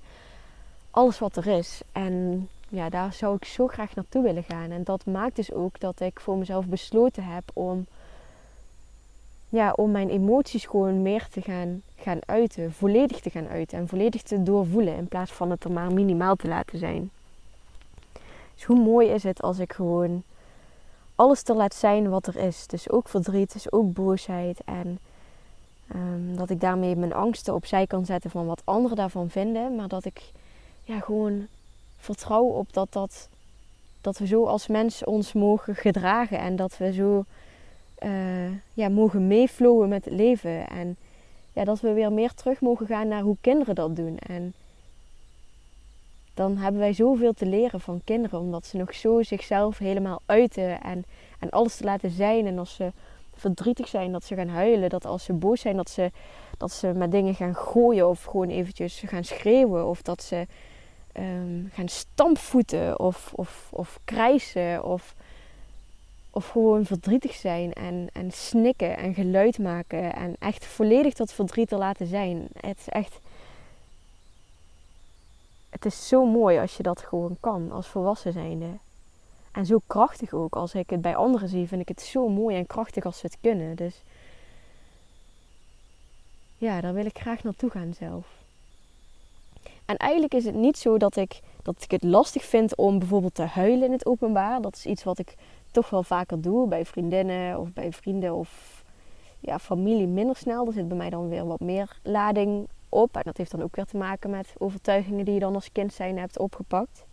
alles 0.90 1.20
wat 1.20 1.36
er 1.36 1.48
is. 1.48 1.82
En 1.92 2.48
ja, 2.70 2.90
daar 2.90 3.14
zou 3.14 3.36
ik 3.36 3.46
zo 3.46 3.68
graag 3.68 3.96
naartoe 3.96 4.24
willen 4.24 4.44
gaan. 4.44 4.72
En 4.72 4.84
dat 4.84 5.06
maakt 5.06 5.36
dus 5.36 5.54
ook 5.54 5.80
dat 5.80 6.00
ik 6.00 6.20
voor 6.20 6.38
mezelf 6.38 6.66
besloten 6.66 7.24
heb 7.24 7.44
om 7.54 7.86
ja, 9.50 9.74
om 9.76 9.92
mijn 9.92 10.10
emoties 10.10 10.66
gewoon 10.66 11.02
meer 11.02 11.28
te 11.28 11.42
gaan, 11.42 11.82
gaan 11.96 12.20
uiten. 12.26 12.74
Volledig 12.74 13.20
te 13.20 13.30
gaan 13.30 13.48
uiten 13.48 13.78
en 13.78 13.88
volledig 13.88 14.22
te 14.22 14.44
doorvoelen. 14.44 14.96
In 14.96 15.08
plaats 15.08 15.32
van 15.32 15.52
het 15.52 15.64
er 15.64 15.72
maar 15.72 15.94
minimaal 15.94 16.36
te 16.36 16.48
laten 16.48 16.78
zijn. 16.80 17.12
Dus 18.62 18.70
hoe 18.70 18.86
mooi 18.86 19.08
is 19.08 19.24
het 19.24 19.42
als 19.42 19.60
ik 19.60 19.74
gewoon 19.74 20.24
alles 21.16 21.42
te 21.42 21.54
laat 21.54 21.76
zijn 21.76 22.10
wat 22.10 22.28
er 22.28 22.36
is. 22.36 22.68
Dus 22.68 22.90
ook 22.90 23.10
verdriet, 23.10 23.54
dus 23.54 23.72
ook 23.72 23.94
boosheid. 23.94 24.62
En 24.66 25.00
um, 25.96 26.38
dat 26.38 26.50
ik 26.50 26.62
daarmee 26.62 26.96
mijn 26.96 27.14
angsten 27.14 27.54
opzij 27.54 27.88
kan 27.88 28.06
zetten 28.06 28.30
van 28.30 28.46
wat 28.46 28.62
anderen 28.64 28.98
daarvan 28.98 29.30
vinden. 29.30 29.76
Maar 29.76 29.88
dat 29.88 30.06
ik 30.06 30.32
ja, 30.84 31.00
gewoon 31.00 31.48
vertrouw 31.98 32.44
op 32.44 32.74
dat, 32.74 32.94
dat, 32.94 33.30
dat 34.02 34.18
we 34.18 34.28
zo 34.28 34.46
als 34.46 34.68
mens 34.68 35.04
ons 35.04 35.34
mogen 35.34 35.76
gedragen. 35.76 36.40
En 36.40 36.56
dat 36.56 36.78
we 36.78 36.94
zo 36.94 37.26
uh, 38.04 38.52
ja, 38.74 38.90
mogen 38.90 39.28
meeflowen 39.28 39.90
met 39.90 40.06
het 40.06 40.14
leven. 40.14 40.68
En 40.68 40.98
ja, 41.54 41.64
dat 41.64 41.80
we 41.80 41.94
weer 41.94 42.12
meer 42.12 42.34
terug 42.34 42.62
mogen 42.62 42.88
gaan 42.88 43.08
naar 43.08 43.22
hoe 43.22 43.38
kinderen 43.42 43.76
dat 43.76 43.96
doen. 43.96 44.18
En 44.18 44.54
dan 46.42 46.58
hebben 46.58 46.82
wij 46.82 46.94
zoveel 46.94 47.34
te 47.34 47.46
leren 47.46 47.80
van 47.80 48.02
kinderen, 48.04 48.40
omdat 48.40 48.66
ze 48.66 48.78
nog 48.78 48.94
zo 48.94 49.24
zichzelf 49.24 49.78
helemaal 49.78 50.22
uiten 50.26 50.82
en, 50.82 51.06
en 51.40 51.50
alles 51.50 51.76
te 51.76 51.84
laten 51.84 52.10
zijn. 52.10 52.48
En 52.48 52.60
als 52.60 52.76
ze 52.76 52.92
verdrietig 53.34 53.88
zijn, 53.88 54.12
dat 54.12 54.24
ze 54.24 54.36
gaan 54.36 54.48
huilen. 54.48 54.90
Dat 54.90 55.06
als 55.06 55.24
ze 55.24 55.34
boos 55.34 55.62
zijn, 55.62 55.76
dat 55.76 55.90
ze, 55.90 56.12
dat 56.58 56.72
ze 56.72 56.88
met 56.88 57.12
dingen 57.12 57.36
gaan 57.36 57.56
gooien 57.56 58.10
of 58.10 58.24
gewoon 58.24 58.50
eventjes 58.50 59.04
gaan 59.06 59.24
schreeuwen. 59.24 59.88
Of 59.88 60.02
dat 60.02 60.24
ze 60.24 60.48
um, 61.18 61.70
gaan 61.74 61.88
stampvoeten 61.88 63.00
of, 63.00 63.34
of, 63.36 63.70
of 63.72 64.00
krijsen 64.06 64.84
of, 64.84 65.16
of 66.30 66.48
gewoon 66.48 66.86
verdrietig 66.86 67.34
zijn 67.34 67.74
en, 67.74 68.08
en 68.14 68.32
snikken 68.32 68.98
en 68.98 69.14
geluid 69.14 69.60
maken 69.60 70.14
en 70.14 70.36
echt 70.40 70.66
volledig 70.66 71.14
dat 71.14 71.34
verdriet 71.34 71.72
er 71.72 71.78
laten 71.78 72.08
zijn. 72.08 72.48
Het 72.60 72.78
is 72.78 72.88
echt. 72.88 73.20
Het 75.82 75.92
is 75.92 76.08
zo 76.08 76.26
mooi 76.26 76.60
als 76.60 76.78
je 76.78 76.84
dat 76.84 77.02
gewoon 77.02 77.38
kan 77.40 77.72
als 77.72 77.88
volwassen 77.88 78.34
zijnde. 78.34 78.68
En 79.52 79.66
zo 79.66 79.80
krachtig 79.88 80.34
ook. 80.34 80.56
Als 80.56 80.74
ik 80.74 80.90
het 80.90 81.02
bij 81.02 81.16
anderen 81.16 81.50
zie, 81.50 81.68
vind 81.68 81.82
ik 81.82 81.88
het 81.88 82.02
zo 82.02 82.30
mooi 82.30 82.56
en 82.56 82.68
krachtig 82.68 83.06
als 83.06 83.18
ze 83.18 83.26
het 83.26 83.38
kunnen. 83.42 83.76
Dus 83.76 84.04
ja, 86.58 86.82
daar 86.82 86.94
wil 86.94 87.06
ik 87.06 87.20
graag 87.20 87.44
naartoe 87.44 87.70
gaan 87.70 87.94
zelf. 87.94 88.28
En 89.86 89.98
eigenlijk 89.98 90.34
is 90.34 90.46
het 90.46 90.56
niet 90.56 90.78
zo 90.78 90.98
dat 90.98 91.16
ik, 91.16 91.40
dat 91.62 91.76
ik 91.80 91.92
het 91.92 92.04
lastig 92.04 92.44
vind 92.44 92.76
om 92.76 93.00
bijvoorbeeld 93.00 93.36
te 93.36 93.44
huilen 93.44 93.86
in 93.86 93.92
het 93.92 94.06
openbaar. 94.06 94.62
Dat 94.62 94.76
is 94.76 94.86
iets 94.86 95.04
wat 95.04 95.20
ik 95.20 95.36
toch 95.72 95.90
wel 95.90 96.04
vaker 96.04 96.42
doe 96.42 96.68
bij 96.68 96.86
vriendinnen 96.86 97.60
of 97.60 97.74
bij 97.74 97.92
vrienden 97.92 98.34
of 98.36 98.84
ja, 99.40 99.60
familie 99.60 100.08
minder 100.08 100.36
snel. 100.36 100.68
Er 100.68 100.74
zit 100.74 100.88
bij 100.88 100.98
mij 100.98 101.10
dan 101.10 101.30
weer 101.30 101.46
wat 101.46 101.60
meer 101.60 102.00
lading 102.04 102.68
op. 102.92 103.16
En 103.16 103.22
dat 103.24 103.38
heeft 103.38 103.52
dan 103.52 103.62
ook 103.62 103.76
weer 103.76 103.86
te 103.86 103.98
maken 103.98 104.30
met 104.30 104.54
overtuigingen 104.58 105.26
die 105.26 105.34
je 105.34 105.40
dan 105.40 105.56
als 105.56 105.72
kind 105.72 105.94
zijn 105.94 106.18
hebt 106.18 106.40
opgepakt. 106.40 107.06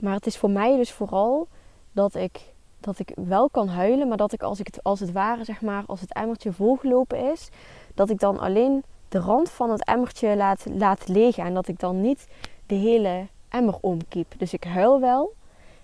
Maar 0.00 0.14
het 0.14 0.26
is 0.26 0.36
voor 0.36 0.50
mij 0.50 0.76
dus 0.76 0.92
vooral 0.92 1.48
dat 1.92 2.14
ik, 2.14 2.40
dat 2.80 2.98
ik 2.98 3.12
wel 3.14 3.50
kan 3.50 3.68
huilen, 3.68 4.08
maar 4.08 4.16
dat 4.16 4.32
ik 4.32 4.42
als, 4.42 4.60
ik 4.60 4.66
het, 4.66 4.82
als 4.82 5.00
het 5.00 5.12
ware, 5.12 5.44
zeg 5.44 5.60
maar, 5.60 5.84
als 5.86 6.00
het 6.00 6.12
emmertje 6.12 6.52
volgelopen 6.52 7.32
is, 7.32 7.48
dat 7.94 8.10
ik 8.10 8.18
dan 8.18 8.38
alleen 8.38 8.84
de 9.08 9.18
rand 9.18 9.50
van 9.50 9.70
het 9.70 9.84
emmertje 9.84 10.36
laat, 10.36 10.64
laat 10.70 11.08
legen 11.08 11.44
en 11.44 11.54
dat 11.54 11.68
ik 11.68 11.78
dan 11.78 12.00
niet 12.00 12.26
de 12.66 12.74
hele 12.74 13.26
emmer 13.48 13.78
omkiep. 13.80 14.34
Dus 14.38 14.52
ik 14.52 14.64
huil 14.64 15.00
wel, 15.00 15.34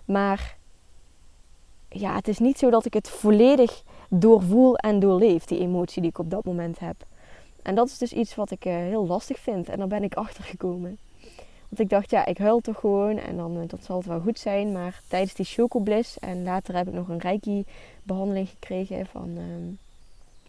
maar 0.04 0.56
ja, 1.88 2.14
het 2.14 2.28
is 2.28 2.38
niet 2.38 2.59
zo 2.59 2.71
dat 2.71 2.85
ik 2.85 2.94
het 2.94 3.09
volledig 3.09 3.82
doorvoel 4.14 4.76
en 4.76 4.99
doorleef, 4.99 5.45
die 5.45 5.59
emotie 5.59 6.00
die 6.00 6.11
ik 6.11 6.19
op 6.19 6.31
dat 6.31 6.45
moment 6.45 6.78
heb. 6.78 6.97
En 7.62 7.75
dat 7.75 7.87
is 7.87 7.99
dus 7.99 8.12
iets 8.12 8.35
wat 8.35 8.50
ik 8.50 8.64
uh, 8.64 8.73
heel 8.73 9.07
lastig 9.07 9.38
vind 9.38 9.69
en 9.69 9.78
daar 9.78 9.88
ben 9.88 10.02
ik 10.02 10.14
achter 10.25 10.45
gekomen. 10.45 10.99
Want 11.69 11.81
ik 11.81 11.88
dacht, 11.88 12.11
ja, 12.11 12.26
ik 12.26 12.38
huil 12.38 12.61
toch 12.61 12.81
gewoon 12.81 13.19
en 13.19 13.37
dan 13.37 13.57
uh, 13.57 13.62
dat 13.66 13.85
zal 13.85 13.97
het 13.97 14.07
wel 14.07 14.21
goed 14.21 14.38
zijn. 14.38 14.73
Maar 14.73 15.00
tijdens 15.09 15.35
die 15.35 15.45
chocobliss 15.45 16.19
en 16.19 16.42
later 16.42 16.76
heb 16.76 16.88
ik 16.88 16.95
nog 16.95 17.09
een 17.09 17.19
reiki-behandeling 17.19 18.49
gekregen 18.49 19.07
van, 19.07 19.28
uh, 19.37 19.42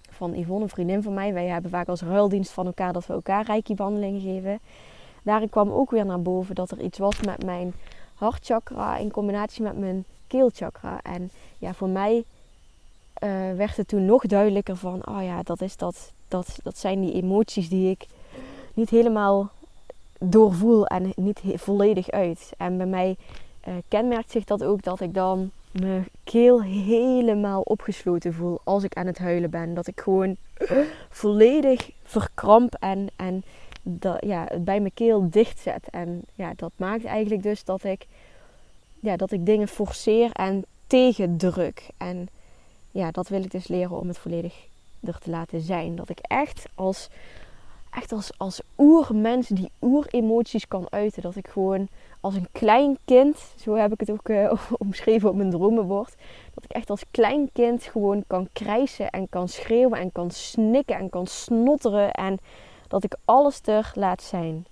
van 0.09 0.33
Yvonne, 0.33 0.63
een 0.63 0.69
vriendin 0.69 1.03
van 1.03 1.13
mij. 1.13 1.33
Wij 1.33 1.47
hebben 1.47 1.71
vaak 1.71 1.87
als 1.87 2.01
ruildienst 2.01 2.51
van 2.51 2.65
elkaar 2.65 2.93
dat 2.93 3.05
we 3.05 3.13
elkaar 3.13 3.45
reiki-behandelingen 3.45 4.21
geven. 4.21 4.59
Daarin 5.23 5.49
kwam 5.49 5.71
ook 5.71 5.91
weer 5.91 6.05
naar 6.05 6.21
boven 6.21 6.55
dat 6.55 6.71
er 6.71 6.81
iets 6.81 6.97
was 6.97 7.21
met 7.21 7.43
mijn 7.43 7.73
hartchakra 8.13 8.97
in 8.97 9.11
combinatie 9.11 9.63
met 9.63 9.77
mijn 9.77 10.05
keelchakra. 10.27 10.99
En 11.01 11.31
ja, 11.57 11.73
voor 11.73 11.89
mij 11.89 12.23
uh, 13.23 13.55
werd 13.55 13.77
het 13.77 13.87
toen 13.87 14.05
nog 14.05 14.25
duidelijker 14.25 14.75
van, 14.75 15.07
oh 15.07 15.23
ja, 15.23 15.43
dat, 15.43 15.61
is 15.61 15.77
dat, 15.77 16.13
dat, 16.27 16.59
dat 16.63 16.77
zijn 16.77 17.01
die 17.01 17.13
emoties 17.13 17.69
die 17.69 17.89
ik 17.89 18.05
niet 18.73 18.89
helemaal 18.89 19.51
doorvoel 20.19 20.85
en 20.85 21.11
niet 21.15 21.41
volledig 21.55 22.09
uit. 22.09 22.51
En 22.57 22.77
bij 22.77 22.85
mij 22.85 23.17
uh, 23.67 23.73
kenmerkt 23.87 24.31
zich 24.31 24.43
dat 24.43 24.63
ook 24.63 24.83
dat 24.83 24.99
ik 24.99 25.13
dan 25.13 25.51
mijn 25.71 26.07
keel 26.23 26.63
helemaal 26.63 27.61
opgesloten 27.61 28.33
voel 28.33 28.59
als 28.63 28.83
ik 28.83 28.93
aan 28.93 29.07
het 29.07 29.17
huilen 29.17 29.49
ben. 29.49 29.73
Dat 29.73 29.87
ik 29.87 30.01
gewoon 30.01 30.35
volledig 31.09 31.91
verkramp 32.03 32.75
en, 32.79 33.07
en 33.15 33.43
dat, 33.81 34.17
ja, 34.25 34.47
bij 34.59 34.79
mijn 34.79 34.93
keel 34.93 35.29
dicht 35.29 35.59
zet. 35.59 35.87
En 35.89 36.21
ja, 36.35 36.53
dat 36.55 36.71
maakt 36.75 37.05
eigenlijk 37.05 37.43
dus 37.43 37.63
dat 37.63 37.83
ik, 37.83 38.07
ja, 38.99 39.15
dat 39.15 39.31
ik 39.31 39.45
dingen 39.45 39.67
forceer 39.67 40.31
en 40.31 40.65
tegendruk. 40.87 41.89
En 41.97 42.27
ja, 42.93 43.11
dat 43.11 43.27
wil 43.27 43.43
ik 43.43 43.51
dus 43.51 43.67
leren 43.67 43.99
om 43.99 44.07
het 44.07 44.17
volledig 44.17 44.67
er 44.99 45.19
te 45.19 45.29
laten 45.29 45.61
zijn. 45.61 45.95
Dat 45.95 46.09
ik 46.09 46.19
echt 46.19 46.65
als 46.75 47.09
echt 47.91 48.11
als, 48.11 48.31
als 48.37 48.61
oermens 48.77 49.47
die 49.47 49.71
oeremoties 49.81 50.67
kan 50.67 50.87
uiten. 50.89 51.21
Dat 51.21 51.35
ik 51.35 51.47
gewoon 51.47 51.87
als 52.19 52.35
een 52.35 52.47
klein 52.51 52.97
kind, 53.05 53.37
zo 53.57 53.75
heb 53.75 53.93
ik 53.93 53.99
het 53.99 54.11
ook 54.11 54.29
uh, 54.29 54.53
omschreven 54.77 55.29
op 55.29 55.35
mijn 55.35 55.49
dromenbord. 55.49 56.15
Dat 56.53 56.63
ik 56.63 56.71
echt 56.71 56.89
als 56.89 57.03
klein 57.11 57.49
kind 57.53 57.83
gewoon 57.83 58.23
kan 58.27 58.47
krijsen 58.53 59.09
en 59.09 59.29
kan 59.29 59.47
schreeuwen 59.47 59.99
en 59.99 60.11
kan 60.11 60.31
snikken 60.31 60.95
en 60.95 61.09
kan 61.09 61.27
snotteren. 61.27 62.11
En 62.11 62.37
dat 62.87 63.03
ik 63.03 63.15
alles 63.25 63.59
er 63.63 63.91
laat 63.95 64.23
zijn. 64.23 64.65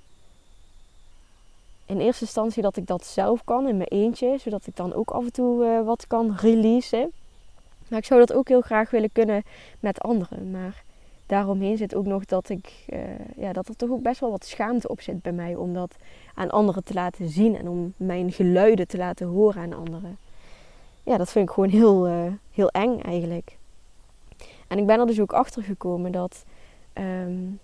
In 1.85 1.99
eerste 1.99 2.23
instantie 2.23 2.61
dat 2.61 2.77
ik 2.77 2.87
dat 2.87 3.05
zelf 3.05 3.43
kan 3.43 3.67
in 3.67 3.77
mijn 3.77 3.89
eentje, 3.89 4.37
zodat 4.37 4.67
ik 4.67 4.75
dan 4.75 4.93
ook 4.93 5.11
af 5.11 5.23
en 5.23 5.31
toe 5.31 5.65
uh, 5.65 5.85
wat 5.85 6.07
kan 6.07 6.35
releasen. 6.35 7.11
Maar 7.91 7.99
ik 7.99 8.05
zou 8.05 8.19
dat 8.19 8.33
ook 8.33 8.47
heel 8.47 8.61
graag 8.61 8.89
willen 8.89 9.11
kunnen 9.11 9.43
met 9.79 9.99
anderen. 9.99 10.51
Maar 10.51 10.83
daaromheen 11.25 11.77
zit 11.77 11.95
ook 11.95 12.05
nog 12.05 12.25
dat 12.25 12.49
ik 12.49 12.85
uh, 12.89 12.99
ja, 13.37 13.53
dat 13.53 13.67
er 13.67 13.75
toch 13.75 13.89
ook 13.89 14.01
best 14.01 14.19
wel 14.19 14.31
wat 14.31 14.45
schaamte 14.45 14.87
op 14.87 15.01
zit 15.01 15.21
bij 15.21 15.31
mij 15.31 15.55
om 15.55 15.73
dat 15.73 15.95
aan 16.33 16.49
anderen 16.49 16.83
te 16.83 16.93
laten 16.93 17.29
zien 17.29 17.57
en 17.57 17.67
om 17.67 17.93
mijn 17.97 18.31
geluiden 18.31 18.87
te 18.87 18.97
laten 18.97 19.27
horen 19.27 19.61
aan 19.61 19.73
anderen. 19.73 20.17
Ja, 21.03 21.17
dat 21.17 21.31
vind 21.31 21.47
ik 21.47 21.53
gewoon 21.53 21.69
heel, 21.69 22.07
uh, 22.07 22.31
heel 22.51 22.69
eng 22.69 22.99
eigenlijk. 22.99 23.57
En 24.67 24.77
ik 24.77 24.85
ben 24.85 24.99
er 24.99 25.07
dus 25.07 25.19
ook 25.19 25.33
achter 25.33 25.63
gekomen 25.63 26.11
dat 26.11 26.45
um, 26.93 27.59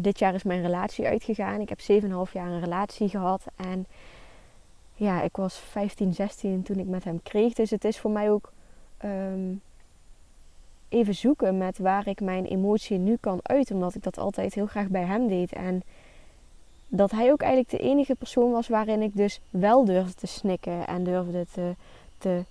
dit 0.00 0.18
jaar 0.18 0.34
is 0.34 0.42
mijn 0.42 0.62
relatie 0.62 1.06
uitgegaan. 1.06 1.60
Ik 1.60 1.68
heb 1.68 1.80
7,5 1.80 2.32
jaar 2.32 2.50
een 2.50 2.60
relatie 2.60 3.08
gehad 3.08 3.44
en 3.56 3.86
ja, 4.94 5.22
ik 5.22 5.36
was 5.36 5.58
15, 5.58 6.14
16 6.14 6.62
toen 6.62 6.78
ik 6.78 6.86
met 6.86 7.04
hem 7.04 7.22
kreeg. 7.22 7.52
Dus 7.52 7.70
het 7.70 7.84
is 7.84 7.98
voor 7.98 8.10
mij 8.10 8.30
ook 8.30 8.52
um, 9.04 9.60
even 10.88 11.14
zoeken 11.14 11.58
met 11.58 11.78
waar 11.78 12.06
ik 12.06 12.20
mijn 12.20 12.44
emotie 12.44 12.98
nu 12.98 13.16
kan 13.20 13.40
uiten. 13.42 13.74
Omdat 13.74 13.94
ik 13.94 14.02
dat 14.02 14.18
altijd 14.18 14.54
heel 14.54 14.66
graag 14.66 14.88
bij 14.88 15.04
hem 15.04 15.28
deed. 15.28 15.52
En 15.52 15.82
dat 16.88 17.10
hij 17.10 17.32
ook 17.32 17.40
eigenlijk 17.40 17.70
de 17.70 17.88
enige 17.88 18.14
persoon 18.14 18.50
was 18.50 18.68
waarin 18.68 19.02
ik 19.02 19.16
dus 19.16 19.40
wel 19.50 19.84
durfde 19.84 20.14
te 20.14 20.26
snikken. 20.26 20.86
En 20.86 21.04
durfde 21.04 21.46
te, 21.52 21.74
te 22.18 22.44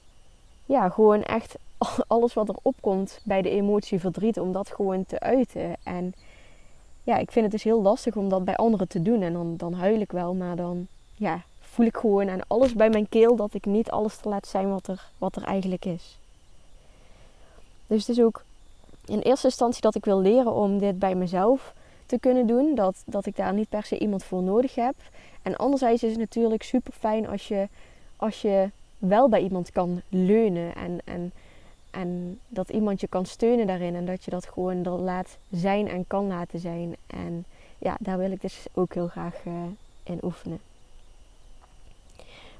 ja, 0.65 0.89
gewoon 0.89 1.23
echt 1.23 1.55
alles 2.07 2.33
wat 2.33 2.49
er 2.49 2.57
opkomt 2.61 3.21
bij 3.23 3.41
de 3.41 3.49
emotie 3.49 3.99
verdriet. 3.99 4.39
Om 4.39 4.51
dat 4.51 4.69
gewoon 4.69 5.05
te 5.05 5.19
uiten. 5.19 5.75
En 5.83 6.13
ja, 7.03 7.17
ik 7.17 7.31
vind 7.31 7.43
het 7.43 7.53
dus 7.53 7.63
heel 7.63 7.81
lastig 7.81 8.15
om 8.15 8.29
dat 8.29 8.45
bij 8.45 8.55
anderen 8.55 8.87
te 8.87 9.01
doen. 9.01 9.21
En 9.21 9.33
dan, 9.33 9.57
dan 9.57 9.73
huil 9.73 9.99
ik 9.99 10.11
wel, 10.11 10.33
maar 10.33 10.55
dan 10.55 10.87
ja, 11.13 11.41
voel 11.59 11.85
ik 11.85 11.97
gewoon 11.97 12.29
aan 12.29 12.47
alles 12.47 12.73
bij 12.73 12.89
mijn 12.89 13.09
keel 13.09 13.35
dat 13.35 13.53
ik 13.53 13.65
niet 13.65 13.91
alles 13.91 14.17
te 14.17 14.29
laat 14.29 14.47
zijn 14.47 14.69
wat 14.69 14.87
er, 14.87 15.11
wat 15.17 15.35
er 15.35 15.43
eigenlijk 15.43 15.85
is. 15.85 16.19
Dus 17.91 18.07
het 18.07 18.17
is 18.17 18.23
ook 18.23 18.43
in 19.05 19.19
eerste 19.19 19.47
instantie 19.47 19.81
dat 19.81 19.95
ik 19.95 20.05
wil 20.05 20.21
leren 20.21 20.53
om 20.53 20.77
dit 20.77 20.99
bij 20.99 21.15
mezelf 21.15 21.73
te 22.05 22.19
kunnen 22.19 22.47
doen. 22.47 22.75
Dat, 22.75 23.03
dat 23.05 23.25
ik 23.25 23.35
daar 23.35 23.53
niet 23.53 23.69
per 23.69 23.83
se 23.83 23.99
iemand 23.99 24.23
voor 24.23 24.43
nodig 24.43 24.75
heb. 24.75 24.95
En 25.41 25.55
anderzijds 25.55 26.03
is 26.03 26.09
het 26.09 26.19
natuurlijk 26.19 26.63
super 26.63 26.93
fijn 26.93 27.27
als 27.27 27.47
je, 27.47 27.67
als 28.17 28.41
je 28.41 28.69
wel 28.97 29.29
bij 29.29 29.41
iemand 29.41 29.71
kan 29.71 30.01
leunen. 30.09 30.75
En, 30.75 30.99
en, 31.03 31.31
en 31.89 32.39
dat 32.47 32.69
iemand 32.69 33.01
je 33.01 33.07
kan 33.07 33.25
steunen 33.25 33.67
daarin. 33.67 33.95
En 33.95 34.05
dat 34.05 34.23
je 34.23 34.31
dat 34.31 34.45
gewoon 34.45 34.83
laat 34.83 35.37
zijn 35.49 35.87
en 35.87 36.07
kan 36.07 36.27
laten 36.27 36.59
zijn. 36.59 36.95
En 37.07 37.45
ja, 37.77 37.97
daar 37.99 38.17
wil 38.17 38.31
ik 38.31 38.41
dus 38.41 38.65
ook 38.73 38.93
heel 38.93 39.07
graag 39.07 39.45
uh, 39.45 39.53
in 40.03 40.19
oefenen. 40.21 40.59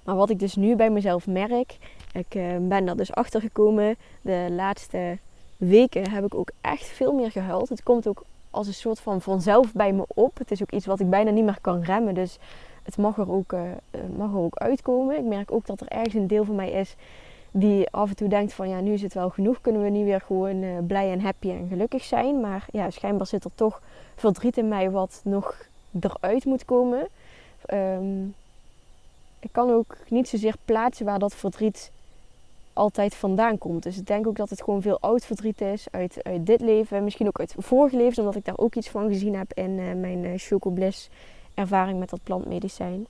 Maar 0.04 0.16
wat 0.16 0.30
ik 0.30 0.40
dus 0.40 0.56
nu 0.56 0.76
bij 0.76 0.90
mezelf 0.90 1.28
merk, 1.28 1.78
ik 2.14 2.36
uh, 2.36 2.58
ben 2.62 2.88
er 2.88 2.98
dus 2.98 3.14
achter 3.14 3.42
gekomen. 3.42 3.96
De 4.22 4.48
laatste 4.50 5.18
weken 5.58 6.10
heb 6.10 6.26
ik 6.26 6.36
ook 6.36 6.52
echt 6.62 6.86
veel 6.86 7.14
meer 7.14 7.32
gehuild. 7.32 7.70
Het 7.70 7.84
komt 7.84 8.08
ook 8.08 8.24
als 8.50 8.68
een 8.68 8.74
soort 8.74 9.00
van 9.00 9.22
vanzelf 9.22 9.74
bij 9.74 9.94
me 9.94 10.04
op. 10.08 10.38
Het 10.38 10.52
is 10.52 10.62
ook 10.62 10.72
iets 10.72 10.86
wat 10.86 11.00
ik 11.00 11.10
bijna 11.10 11.32
niet 11.32 11.44
meer 11.44 11.58
kan 11.62 11.84
remmen. 11.84 12.14
Dus 12.14 12.40
het 12.84 12.98
mag 12.98 13.18
er 13.18 13.32
ook, 13.32 13.54
uh, 13.54 13.62
mag 14.18 14.32
er 14.32 14.38
ook 14.38 14.58
uitkomen. 14.58 15.18
Ik 15.18 15.24
merk 15.24 15.52
ook 15.52 15.66
dat 15.66 15.82
er 15.82 15.88
ergens 15.88 16.14
een 16.14 16.28
deel 16.28 16.46
van 16.46 16.56
mij 16.56 16.72
is 16.72 16.96
die 17.52 17.90
af 17.90 18.10
en 18.10 18.16
toe 18.16 18.28
denkt 18.28 18.54
van 18.54 18.70
ja, 18.70 18.80
nu 18.80 18.94
is 18.94 19.02
het 19.02 19.14
wel 19.14 19.30
genoeg. 19.30 19.62
Kunnen 19.62 19.84
we 19.84 19.90
niet 19.90 20.06
weer 20.06 20.22
gewoon 20.22 20.86
blij 20.88 21.12
en 21.12 21.22
happy 21.22 21.50
en 21.50 21.68
gelukkig 21.70 22.04
zijn. 22.04 22.40
Maar 22.40 22.66
ja, 22.72 22.90
schijnbaar 22.90 23.28
zit 23.28 23.44
er 23.44 23.52
toch 23.56 23.82
verdriet 24.16 24.58
in 24.58 24.68
mij 24.68 24.92
wat 24.92 25.22
nog 25.24 25.68
eruit 26.00 26.46
moet 26.46 26.66
komen. 26.66 27.08
Um, 27.74 28.34
ik 29.42 29.50
kan 29.52 29.70
ook 29.70 29.98
niet 30.08 30.28
zozeer 30.28 30.56
plaatsen 30.66 31.06
waar 31.06 31.20
dat 31.20 31.36
verdriet 31.36 31.92
altijd 32.74 33.16
vandaan 33.16 33.58
komt. 33.58 33.84
Dus 33.84 33.98
ik 33.98 34.08
denk 34.08 34.28
ook 34.28 34.36
dat 34.36 34.50
het 34.50 34.64
gewoon 34.64 34.82
veel 34.82 35.00
oud 35.00 35.26
verdriet 35.26 35.62
is 35.62 35.88
uit, 35.92 36.24
uit 36.24 36.46
dit 36.46 36.62
leven. 36.62 37.04
Misschien 37.04 37.28
ook 37.28 37.40
uit 37.40 37.56
vorige 37.58 37.98
levens, 37.98 38.20
omdat 38.20 38.36
ik 38.36 38.46
daar 38.46 38.58
ook 38.58 38.76
iets 38.76 38.90
van 38.90 39.08
gezien 39.08 39.36
heb 39.36 39.54
in 39.54 39.70
uh, 39.70 39.94
mijn 39.94 40.24
uh, 40.24 40.32
Chocobliss 40.36 41.10
ervaring 41.54 42.00
met 42.00 42.10
dat 42.10 42.24
plantmedicijn. 42.24 43.08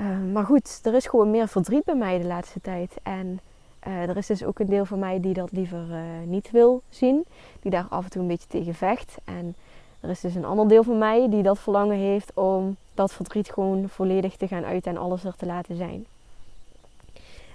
Uh, 0.00 0.06
maar 0.32 0.44
goed, 0.44 0.80
er 0.82 0.94
is 0.94 1.06
gewoon 1.06 1.30
meer 1.30 1.48
verdriet 1.48 1.84
bij 1.84 1.94
mij 1.94 2.18
de 2.18 2.26
laatste 2.26 2.60
tijd. 2.60 2.96
En 3.02 3.40
er 3.80 4.16
is 4.16 4.26
dus 4.26 4.44
ook 4.44 4.58
een 4.58 4.66
deel 4.66 4.84
van 4.84 4.98
mij 4.98 5.20
die 5.20 5.34
dat 5.34 5.52
liever 5.52 5.86
niet 6.24 6.50
wil 6.50 6.82
zien. 6.88 7.24
Die 7.60 7.70
daar 7.70 7.86
af 7.88 8.04
en 8.04 8.10
toe 8.10 8.22
een 8.22 8.28
beetje 8.28 8.48
tegen 8.48 8.74
vecht. 8.74 9.16
En 9.24 9.54
er 10.00 10.10
is 10.10 10.20
dus 10.20 10.34
een 10.34 10.44
ander 10.44 10.68
deel 10.68 10.82
van 10.82 10.98
mij 10.98 11.28
die 11.30 11.42
dat 11.42 11.58
verlangen 11.58 11.96
heeft 11.96 12.32
om 12.34 12.76
dat 12.94 13.12
verdriet 13.12 13.50
gewoon 13.50 13.88
volledig 13.88 14.36
te 14.36 14.48
gaan 14.48 14.64
uiten 14.64 14.90
en 14.90 15.00
alles 15.00 15.24
er 15.24 15.36
te 15.36 15.46
laten 15.46 15.76
zijn. 15.76 16.06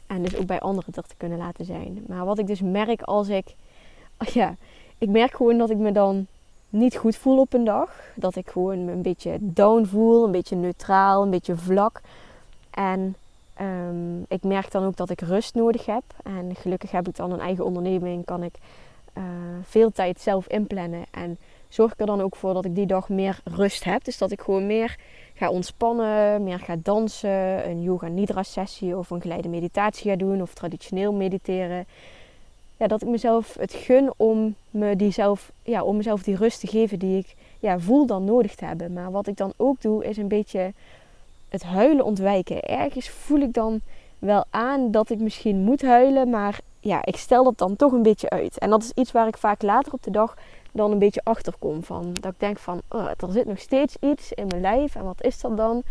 En 0.08 0.24
dus 0.24 0.38
ook 0.38 0.46
bij 0.46 0.60
anderen 0.60 0.94
er 0.96 1.04
te 1.04 1.16
kunnen 1.18 1.38
laten 1.38 1.66
zijn. 1.66 2.04
Maar 2.08 2.26
wat 2.26 2.40
ik 2.40 2.48
dus 2.48 2.62
merk 2.62 3.02
als 3.02 3.30
ik. 3.30 3.56
Ja, 4.34 4.56
ik 4.98 5.10
merk 5.10 5.36
gewoon 5.36 5.58
dat 5.58 5.70
ik 5.70 5.78
me 5.78 5.92
dan 5.92 6.28
niet 6.70 6.96
goed 6.96 7.16
voel 7.16 7.40
op 7.40 7.54
een 7.54 7.64
dag. 7.64 7.94
Dat 8.16 8.36
ik 8.36 8.50
gewoon 8.50 8.86
me 8.86 8.92
een 8.92 9.02
beetje 9.02 9.38
down 9.40 9.86
voel, 9.86 10.26
een 10.26 10.32
beetje 10.32 10.56
neutraal, 10.56 11.24
een 11.24 11.30
beetje 11.30 11.56
vlak. 11.56 12.02
En 12.70 13.16
um, 13.62 14.26
ik 14.28 14.44
merk 14.44 14.72
dan 14.72 14.86
ook 14.86 14.96
dat 14.96 15.10
ik 15.10 15.22
rust 15.22 15.56
nodig 15.56 15.86
heb. 15.86 16.04
En 16.24 16.56
gelukkig 16.56 16.92
heb 16.92 17.08
ik 17.08 17.16
dan 17.16 17.32
een 17.32 17.40
eigen 17.40 17.66
onderneming, 17.66 18.26
kan 18.26 18.44
ik 18.44 18.56
uh, 19.18 19.24
veel 19.64 19.92
tijd 19.92 20.22
zelf 20.22 20.48
inplannen. 20.48 21.04
En 21.12 21.38
zorg 21.74 21.94
ik 21.94 22.00
er 22.00 22.06
dan 22.06 22.22
ook 22.22 22.36
voor 22.36 22.54
dat 22.54 22.66
ik 22.66 22.76
die 22.76 22.86
dag 22.86 23.10
meer 23.10 23.40
rust 23.44 23.84
heb. 23.84 24.04
Dus 24.04 24.18
dat 24.18 24.32
ik 24.32 24.42
gewoon 24.42 24.66
meer 24.66 24.98
ga 25.34 25.50
ontspannen, 25.50 26.44
meer 26.44 26.60
ga 26.60 26.76
dansen, 26.84 27.70
een 27.70 27.82
yoga 27.82 28.08
nidra 28.08 28.44
sessie 28.44 28.98
of 28.98 29.10
een 29.10 29.22
geleide 29.22 29.50
meditatie 29.50 30.12
ga 30.12 30.18
doen 30.18 30.42
of 30.42 30.54
traditioneel 30.54 31.14
mediteren. 31.14 31.86
Ja, 32.78 32.88
dat 32.88 33.02
ik 33.02 33.08
mezelf 33.08 33.56
het 33.60 33.74
gun 33.74 34.14
om, 34.18 34.56
me 34.70 34.96
die 34.96 35.12
zelf, 35.12 35.52
ja, 35.64 35.84
om 35.84 35.98
mezelf 35.98 36.24
die 36.24 36.36
rust 36.36 36.60
te 36.60 36.68
geven 36.68 37.00
die 37.00 37.18
ik 37.18 37.36
ja, 37.60 37.80
voel 37.80 38.06
dan 38.06 38.24
nodig 38.24 38.56
te 38.56 38.66
hebben. 38.66 38.94
Maar 38.94 39.12
wat 39.12 39.28
ik 39.28 39.38
dan 39.38 39.54
ook 39.58 39.82
doe 39.82 40.06
is 40.06 40.18
een 40.18 40.28
beetje 40.28 40.74
het 41.50 41.64
huilen 41.64 42.06
ontwijken. 42.06 42.62
Ergens 42.62 43.10
voel 43.10 43.40
ik 43.40 43.54
dan 43.54 43.82
wel 44.20 44.44
aan 44.50 44.92
dat 44.92 45.10
ik 45.10 45.20
misschien 45.20 45.64
moet 45.64 45.82
huilen, 45.82 46.30
maar 46.30 46.60
ja, 46.80 47.06
ik 47.06 47.16
stel 47.16 47.44
dat 47.44 47.58
dan 47.58 47.76
toch 47.76 47.92
een 47.92 48.02
beetje 48.02 48.30
uit. 48.30 48.58
En 48.58 48.70
dat 48.70 48.84
is 48.84 48.92
iets 48.96 49.12
waar 49.12 49.28
ik 49.28 49.38
vaak 49.38 49.62
later 49.62 49.94
op 49.94 50.04
de 50.04 50.12
dag 50.12 50.38
dan 50.72 50.92
een 50.92 51.00
beetje 51.00 51.22
achter 51.24 51.54
kom. 51.60 51.84
Van, 51.84 52.14
dat 52.14 52.34
ik 52.34 52.40
denk 52.40 52.58
van, 52.58 52.82
oh, 52.90 53.08
er 53.08 53.32
zit 53.32 53.46
nog 53.46 53.60
steeds 53.60 53.96
iets 54.00 54.34
in 54.34 54.48
mijn 54.48 54.62
lijf 54.62 54.96
en 54.96 55.04
wat 55.04 55.24
is 55.24 55.42
dat 55.42 55.58
dan? 55.58 55.84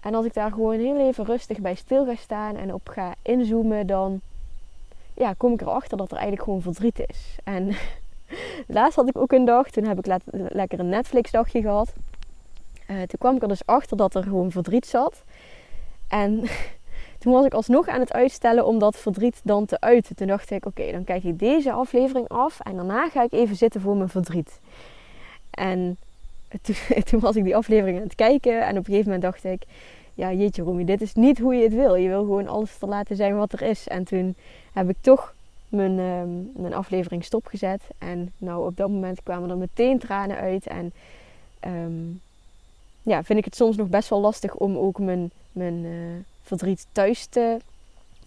En 0.00 0.14
als 0.14 0.24
ik 0.24 0.34
daar 0.34 0.50
gewoon 0.50 0.78
heel 0.78 0.98
even 0.98 1.24
rustig 1.24 1.58
bij 1.58 1.74
stil 1.74 2.04
ga 2.04 2.14
staan 2.14 2.56
en 2.56 2.74
op 2.74 2.88
ga 2.88 3.14
inzoomen, 3.22 3.86
dan 3.86 4.20
ja, 5.14 5.34
kom 5.36 5.52
ik 5.52 5.60
erachter 5.60 5.96
dat 5.96 6.10
er 6.10 6.16
eigenlijk 6.16 6.44
gewoon 6.44 6.62
verdriet 6.62 7.04
is. 7.06 7.36
En 7.44 7.76
laatst 8.76 8.96
had 8.96 9.08
ik 9.08 9.18
ook 9.18 9.32
een 9.32 9.44
dag, 9.44 9.70
toen 9.70 9.84
heb 9.84 9.98
ik 9.98 10.20
lekker 10.52 10.80
een 10.80 10.88
Netflix 10.88 11.30
dagje 11.30 11.60
gehad. 11.60 11.92
Uh, 12.90 12.96
toen 12.96 13.18
kwam 13.18 13.36
ik 13.36 13.42
er 13.42 13.48
dus 13.48 13.66
achter 13.66 13.96
dat 13.96 14.14
er 14.14 14.22
gewoon 14.22 14.50
verdriet 14.50 14.86
zat. 14.86 15.24
En 16.08 16.44
toen 17.26 17.34
was 17.34 17.44
ik 17.44 17.54
alsnog 17.54 17.88
aan 17.88 18.00
het 18.00 18.12
uitstellen 18.12 18.66
om 18.66 18.78
dat 18.78 18.96
verdriet 18.96 19.40
dan 19.44 19.66
te 19.66 19.80
uiten. 19.80 20.16
Toen 20.16 20.26
dacht 20.26 20.50
ik, 20.50 20.66
oké, 20.66 20.92
dan 20.92 21.04
kijk 21.04 21.24
ik 21.24 21.38
deze 21.38 21.72
aflevering 21.72 22.28
af 22.28 22.60
en 22.60 22.76
daarna 22.76 23.08
ga 23.08 23.22
ik 23.22 23.32
even 23.32 23.56
zitten 23.56 23.80
voor 23.80 23.96
mijn 23.96 24.08
verdriet. 24.08 24.60
En 25.50 25.96
toen, 26.62 26.74
toen, 27.10 27.20
was 27.20 27.36
ik 27.36 27.44
die 27.44 27.56
aflevering 27.56 27.96
aan 27.96 28.04
het 28.04 28.14
kijken 28.14 28.60
en 28.60 28.70
op 28.70 28.76
een 28.76 28.84
gegeven 28.84 29.04
moment 29.04 29.22
dacht 29.22 29.44
ik, 29.44 29.62
ja 30.14 30.32
jeetje 30.32 30.62
Romy, 30.62 30.84
dit 30.84 31.00
is 31.00 31.14
niet 31.14 31.38
hoe 31.38 31.54
je 31.54 31.62
het 31.62 31.74
wil. 31.74 31.94
Je 31.94 32.08
wil 32.08 32.20
gewoon 32.20 32.48
alles 32.48 32.78
te 32.78 32.86
laten 32.86 33.16
zijn 33.16 33.36
wat 33.36 33.52
er 33.52 33.62
is. 33.62 33.88
En 33.88 34.04
toen 34.04 34.36
heb 34.72 34.88
ik 34.88 34.96
toch 35.00 35.34
mijn, 35.68 35.98
um, 35.98 36.50
mijn 36.56 36.74
aflevering 36.74 37.24
stopgezet. 37.24 37.82
En 37.98 38.32
nou, 38.38 38.66
op 38.66 38.76
dat 38.76 38.88
moment 38.88 39.22
kwamen 39.22 39.50
er 39.50 39.56
meteen 39.56 39.98
tranen 39.98 40.36
uit. 40.36 40.66
En 40.66 40.92
um, 41.66 42.20
ja, 43.02 43.22
vind 43.22 43.38
ik 43.38 43.44
het 43.44 43.56
soms 43.56 43.76
nog 43.76 43.88
best 43.88 44.08
wel 44.08 44.20
lastig 44.20 44.54
om 44.54 44.76
ook 44.76 44.98
mijn, 44.98 45.30
mijn 45.52 45.84
uh, 45.84 46.16
verdriet 46.46 46.86
thuis 46.92 47.26
te, 47.26 47.58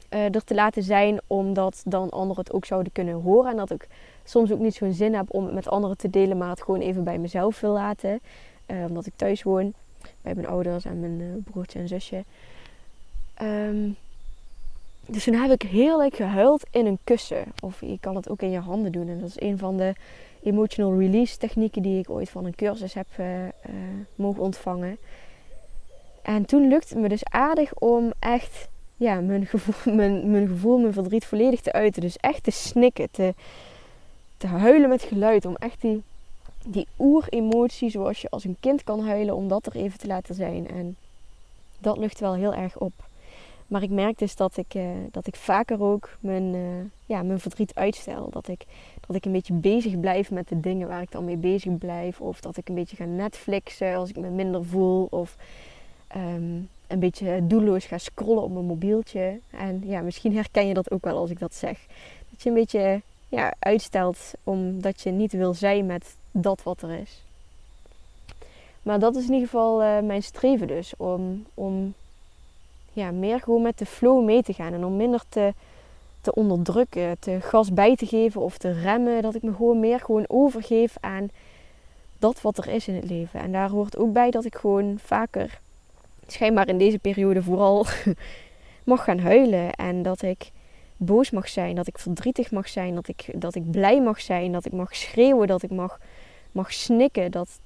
uh, 0.09 0.35
er 0.35 0.43
te 0.43 0.53
laten 0.53 0.83
zijn. 0.83 1.19
Omdat 1.27 1.81
dan 1.85 2.09
anderen 2.09 2.43
het 2.43 2.53
ook 2.53 2.65
zouden 2.65 2.91
kunnen 2.91 3.13
horen. 3.13 3.51
En 3.51 3.57
dat 3.57 3.71
ik 3.71 3.87
soms 4.23 4.51
ook 4.51 4.59
niet 4.59 4.75
zo'n 4.75 4.93
zin 4.93 5.13
heb 5.13 5.25
om 5.33 5.45
het 5.45 5.53
met 5.53 5.69
anderen 5.69 5.97
te 5.97 6.09
delen. 6.09 6.37
Maar 6.37 6.49
het 6.49 6.61
gewoon 6.61 6.79
even 6.79 7.03
bij 7.03 7.17
mezelf 7.17 7.59
wil 7.59 7.73
laten. 7.73 8.19
Uh, 8.67 8.85
omdat 8.87 9.05
ik 9.05 9.13
thuis 9.15 9.43
woon. 9.43 9.73
Bij 10.21 10.35
mijn 10.35 10.47
ouders 10.47 10.85
en 10.85 10.99
mijn 10.99 11.43
broertje 11.43 11.79
en 11.79 11.87
zusje. 11.87 12.23
Um, 13.41 13.95
dus 15.05 15.23
toen 15.23 15.33
heb 15.33 15.61
ik 15.61 15.69
heel 15.69 16.03
erg 16.03 16.15
gehuild 16.15 16.65
in 16.71 16.85
een 16.85 16.99
kussen. 17.03 17.43
Of 17.61 17.81
je 17.81 17.99
kan 17.99 18.15
het 18.15 18.29
ook 18.29 18.41
in 18.41 18.51
je 18.51 18.59
handen 18.59 18.91
doen. 18.91 19.09
En 19.09 19.19
dat 19.19 19.29
is 19.29 19.41
een 19.41 19.57
van 19.57 19.77
de 19.77 19.93
emotional 20.43 20.99
release 20.99 21.37
technieken 21.37 21.81
die 21.81 21.99
ik 21.99 22.09
ooit 22.09 22.29
van 22.29 22.45
een 22.45 22.55
cursus 22.55 22.93
heb 22.93 23.07
mogen 24.15 24.41
ontvangen. 24.41 24.97
En 26.21 26.45
toen 26.45 26.67
lukte 26.67 26.93
het 26.93 27.01
me 27.01 27.09
dus 27.09 27.25
aardig 27.25 27.73
om 27.73 28.13
echt 28.19 28.69
ja, 28.95 29.19
mijn, 29.19 29.45
gevoel, 29.45 29.93
mijn, 29.99 30.31
mijn 30.31 30.47
gevoel, 30.47 30.77
mijn 30.77 30.93
verdriet 30.93 31.25
volledig 31.25 31.61
te 31.61 31.71
uiten. 31.71 32.01
Dus 32.01 32.17
echt 32.17 32.43
te 32.43 32.51
snikken, 32.51 33.11
te, 33.11 33.33
te 34.37 34.47
huilen 34.47 34.89
met 34.89 35.03
geluid. 35.03 35.45
Om 35.45 35.55
echt 35.55 35.81
die, 35.81 36.03
die 36.65 36.87
oeremotie, 36.99 37.89
zoals 37.89 38.21
je 38.21 38.29
als 38.29 38.43
een 38.43 38.57
kind 38.59 38.83
kan 38.83 39.05
huilen, 39.05 39.35
om 39.35 39.47
dat 39.47 39.65
er 39.65 39.75
even 39.75 39.99
te 39.99 40.07
laten 40.07 40.35
zijn. 40.35 40.67
En 40.67 40.95
dat 41.79 41.97
lucht 41.97 42.19
wel 42.19 42.33
heel 42.33 42.53
erg 42.53 42.77
op. 42.77 42.93
Maar 43.69 43.83
ik 43.83 43.89
merk 43.89 44.17
dus 44.17 44.35
dat 44.35 44.57
ik, 44.57 44.73
uh, 44.73 44.89
dat 45.11 45.27
ik 45.27 45.35
vaker 45.35 45.81
ook 45.83 46.09
mijn, 46.19 46.53
uh, 46.53 46.61
ja, 47.05 47.23
mijn 47.23 47.39
verdriet 47.39 47.75
uitstel. 47.75 48.29
Dat 48.29 48.47
ik, 48.47 48.65
dat 49.07 49.15
ik 49.15 49.25
een 49.25 49.31
beetje 49.31 49.53
bezig 49.53 49.99
blijf 49.99 50.31
met 50.31 50.47
de 50.47 50.59
dingen 50.59 50.87
waar 50.87 51.01
ik 51.01 51.11
dan 51.11 51.25
mee 51.25 51.37
bezig 51.37 51.77
blijf. 51.77 52.21
Of 52.21 52.41
dat 52.41 52.57
ik 52.57 52.69
een 52.69 52.75
beetje 52.75 52.95
ga 52.95 53.05
Netflixen 53.05 53.95
als 53.95 54.09
ik 54.09 54.17
me 54.17 54.29
minder 54.29 54.65
voel. 54.65 55.07
Of 55.09 55.35
um, 56.15 56.69
een 56.87 56.99
beetje 56.99 57.47
doelloos 57.47 57.85
ga 57.85 57.97
scrollen 57.97 58.43
op 58.43 58.51
mijn 58.51 58.65
mobieltje. 58.65 59.39
En 59.49 59.81
ja, 59.85 60.01
misschien 60.01 60.35
herken 60.35 60.67
je 60.67 60.73
dat 60.73 60.91
ook 60.91 61.03
wel 61.03 61.17
als 61.17 61.29
ik 61.29 61.39
dat 61.39 61.53
zeg. 61.53 61.85
Dat 62.29 62.43
je 62.43 62.49
een 62.49 62.55
beetje 62.55 63.01
ja, 63.27 63.53
uitstelt 63.59 64.31
omdat 64.43 65.01
je 65.01 65.11
niet 65.11 65.31
wil 65.31 65.53
zijn 65.53 65.85
met 65.85 66.15
dat 66.31 66.63
wat 66.63 66.81
er 66.81 66.91
is. 66.91 67.23
Maar 68.81 68.99
dat 68.99 69.15
is 69.15 69.27
in 69.27 69.33
ieder 69.33 69.47
geval 69.47 69.83
uh, 69.83 69.99
mijn 69.99 70.23
streven 70.23 70.67
dus. 70.67 70.93
Om, 70.97 71.45
om 71.53 71.93
ja, 72.93 73.11
meer 73.11 73.39
gewoon 73.39 73.61
met 73.61 73.77
de 73.77 73.85
flow 73.85 74.23
mee 74.23 74.43
te 74.43 74.53
gaan. 74.53 74.73
En 74.73 74.85
om 74.85 74.95
minder 74.95 75.21
te, 75.29 75.53
te 76.21 76.33
onderdrukken, 76.33 77.19
te 77.19 77.37
gas 77.41 77.73
bij 77.73 77.95
te 77.95 78.05
geven 78.05 78.41
of 78.41 78.57
te 78.57 78.71
remmen. 78.71 79.21
Dat 79.21 79.35
ik 79.35 79.41
me 79.41 79.53
gewoon 79.53 79.79
meer 79.79 79.99
gewoon 79.99 80.25
overgeef 80.27 80.95
aan 80.99 81.29
dat 82.19 82.41
wat 82.41 82.57
er 82.57 82.67
is 82.67 82.87
in 82.87 82.95
het 82.95 83.09
leven. 83.09 83.39
En 83.39 83.51
daar 83.51 83.69
hoort 83.69 83.97
ook 83.97 84.13
bij 84.13 84.31
dat 84.31 84.45
ik 84.45 84.55
gewoon 84.55 84.99
vaker, 85.03 85.59
schijnbaar 86.31 86.67
in 86.67 86.77
deze 86.77 86.99
periode 86.99 87.43
vooral, 87.43 87.85
mag 88.83 89.03
gaan 89.03 89.19
huilen. 89.19 89.73
En 89.73 90.01
dat 90.01 90.21
ik 90.21 90.51
boos 90.97 91.31
mag 91.31 91.49
zijn, 91.49 91.75
dat 91.75 91.87
ik 91.87 91.97
verdrietig 91.97 92.51
mag 92.51 92.69
zijn, 92.69 92.95
dat 92.95 93.07
ik, 93.07 93.25
dat 93.33 93.55
ik 93.55 93.71
blij 93.71 94.01
mag 94.01 94.21
zijn, 94.21 94.51
dat 94.51 94.65
ik 94.65 94.71
mag 94.71 94.95
schreeuwen, 94.95 95.47
dat 95.47 95.63
ik 95.63 95.71
mag, 95.71 95.99
mag 96.51 96.73
snikken. 96.73 97.31
Dat 97.31 97.59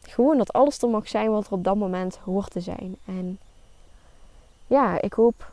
gewoon 0.00 0.38
dat 0.38 0.52
alles 0.52 0.82
er 0.82 0.88
mag 0.88 1.08
zijn 1.08 1.30
wat 1.30 1.46
er 1.46 1.52
op 1.52 1.64
dat 1.64 1.76
moment 1.76 2.16
hoort 2.16 2.50
te 2.50 2.60
zijn. 2.60 2.96
En 3.04 3.38
ja, 4.66 5.00
ik 5.00 5.12
hoop 5.12 5.52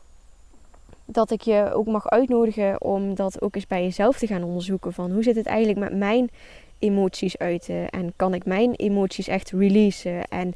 dat 1.04 1.30
ik 1.30 1.40
je 1.40 1.70
ook 1.74 1.86
mag 1.86 2.08
uitnodigen 2.08 2.80
om 2.80 3.14
dat 3.14 3.42
ook 3.42 3.54
eens 3.54 3.66
bij 3.66 3.82
jezelf 3.82 4.18
te 4.18 4.26
gaan 4.26 4.44
onderzoeken. 4.44 4.92
Van 4.92 5.12
hoe 5.12 5.22
zit 5.22 5.36
het 5.36 5.46
eigenlijk 5.46 5.78
met 5.78 5.98
mijn 5.98 6.30
emoties 6.78 7.38
uiten? 7.38 7.88
En 7.88 8.12
kan 8.16 8.34
ik 8.34 8.44
mijn 8.44 8.74
emoties 8.74 9.28
echt 9.28 9.50
releasen? 9.50 10.24
En, 10.28 10.54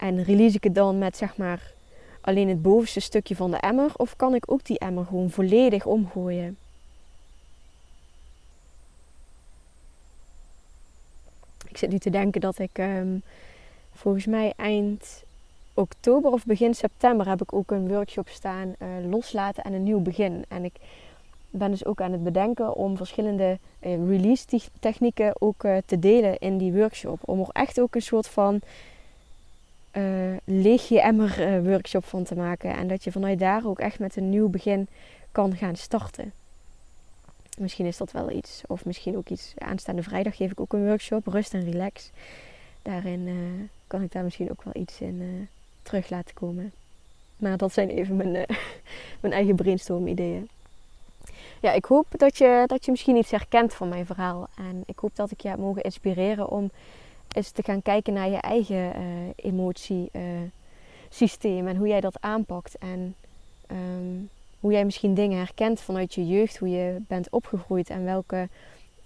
en 0.00 0.22
release 0.22 0.56
ik 0.56 0.64
het 0.64 0.74
dan 0.74 0.98
met 0.98 1.16
zeg 1.16 1.36
maar 1.36 1.72
alleen 2.20 2.48
het 2.48 2.62
bovenste 2.62 3.00
stukje 3.00 3.36
van 3.36 3.50
de 3.50 3.56
emmer? 3.56 3.90
Of 3.96 4.16
kan 4.16 4.34
ik 4.34 4.52
ook 4.52 4.64
die 4.64 4.78
emmer 4.78 5.04
gewoon 5.04 5.30
volledig 5.30 5.86
omgooien? 5.86 6.56
Ik 11.68 11.76
zit 11.76 11.90
nu 11.90 11.98
te 11.98 12.10
denken 12.10 12.40
dat 12.40 12.58
ik 12.58 12.78
um, 12.78 13.22
volgens 13.92 14.26
mij 14.26 14.52
eind 14.56 15.24
oktober 15.74 16.30
of 16.30 16.44
begin 16.44 16.74
september 16.74 17.28
heb 17.28 17.42
ik 17.42 17.52
ook 17.52 17.70
een 17.70 17.88
workshop 17.88 18.28
staan 18.28 18.74
uh, 18.78 18.88
loslaten 19.10 19.64
en 19.64 19.72
een 19.72 19.82
nieuw 19.82 20.00
begin. 20.00 20.44
En 20.48 20.64
ik 20.64 20.74
ben 21.50 21.70
dus 21.70 21.84
ook 21.84 22.00
aan 22.00 22.12
het 22.12 22.24
bedenken 22.24 22.74
om 22.74 22.96
verschillende 22.96 23.58
uh, 23.80 24.08
release 24.08 24.60
technieken 24.80 25.40
ook 25.40 25.64
uh, 25.64 25.76
te 25.86 25.98
delen 25.98 26.38
in 26.38 26.58
die 26.58 26.72
workshop. 26.72 27.20
Om 27.24 27.40
er 27.40 27.48
echt 27.52 27.80
ook 27.80 27.94
een 27.94 28.02
soort 28.02 28.28
van 28.28 28.60
leeg 30.44 30.88
je 30.88 31.00
emmer 31.00 31.62
workshop 31.62 32.04
van 32.04 32.24
te 32.24 32.34
maken. 32.34 32.76
En 32.76 32.88
dat 32.88 33.04
je 33.04 33.12
vanuit 33.12 33.38
daar 33.38 33.66
ook 33.66 33.78
echt 33.78 33.98
met 33.98 34.16
een 34.16 34.30
nieuw 34.30 34.48
begin 34.48 34.88
kan 35.32 35.56
gaan 35.56 35.76
starten. 35.76 36.32
Misschien 37.58 37.86
is 37.86 37.96
dat 37.96 38.12
wel 38.12 38.30
iets. 38.30 38.62
Of 38.66 38.84
misschien 38.84 39.16
ook 39.16 39.28
iets. 39.28 39.54
Aanstaande 39.58 40.02
vrijdag 40.02 40.36
geef 40.36 40.50
ik 40.50 40.60
ook 40.60 40.72
een 40.72 40.86
workshop. 40.86 41.26
Rust 41.26 41.54
en 41.54 41.70
relax. 41.70 42.10
Daarin 42.82 43.28
kan 43.86 44.02
ik 44.02 44.12
daar 44.12 44.24
misschien 44.24 44.50
ook 44.50 44.62
wel 44.62 44.82
iets 44.82 45.00
in 45.00 45.48
terug 45.82 46.10
laten 46.10 46.34
komen. 46.34 46.72
Maar 47.40 47.56
dat 47.56 47.72
zijn 47.72 47.88
even 47.88 48.16
mijn, 48.16 48.34
uh, 48.34 48.42
mijn 49.20 49.32
eigen 49.32 49.56
brainstorm 49.56 50.06
ideeën. 50.06 50.48
Ja, 51.60 51.72
ik 51.72 51.84
hoop 51.84 52.06
dat 52.10 52.38
je, 52.38 52.64
dat 52.66 52.84
je 52.84 52.90
misschien 52.90 53.16
iets 53.16 53.30
herkent 53.30 53.74
van 53.74 53.88
mijn 53.88 54.06
verhaal. 54.06 54.48
En 54.56 54.82
ik 54.86 54.98
hoop 54.98 55.16
dat 55.16 55.30
ik 55.30 55.40
je 55.40 55.48
heb 55.48 55.58
mogen 55.58 55.82
inspireren 55.82 56.48
om 56.48 56.70
eens 57.34 57.50
te 57.50 57.62
gaan 57.62 57.82
kijken 57.82 58.12
naar 58.12 58.28
je 58.28 58.36
eigen 58.36 58.76
uh, 58.76 58.92
emotiesysteem 59.36 61.64
uh, 61.64 61.70
en 61.70 61.76
hoe 61.76 61.88
jij 61.88 62.00
dat 62.00 62.20
aanpakt. 62.20 62.78
En 62.78 63.14
um, 63.70 64.28
hoe 64.60 64.72
jij 64.72 64.84
misschien 64.84 65.14
dingen 65.14 65.38
herkent 65.38 65.80
vanuit 65.80 66.14
je 66.14 66.26
jeugd, 66.26 66.58
hoe 66.58 66.68
je 66.68 67.00
bent 67.08 67.30
opgegroeid 67.30 67.90
en 67.90 68.04
welke 68.04 68.48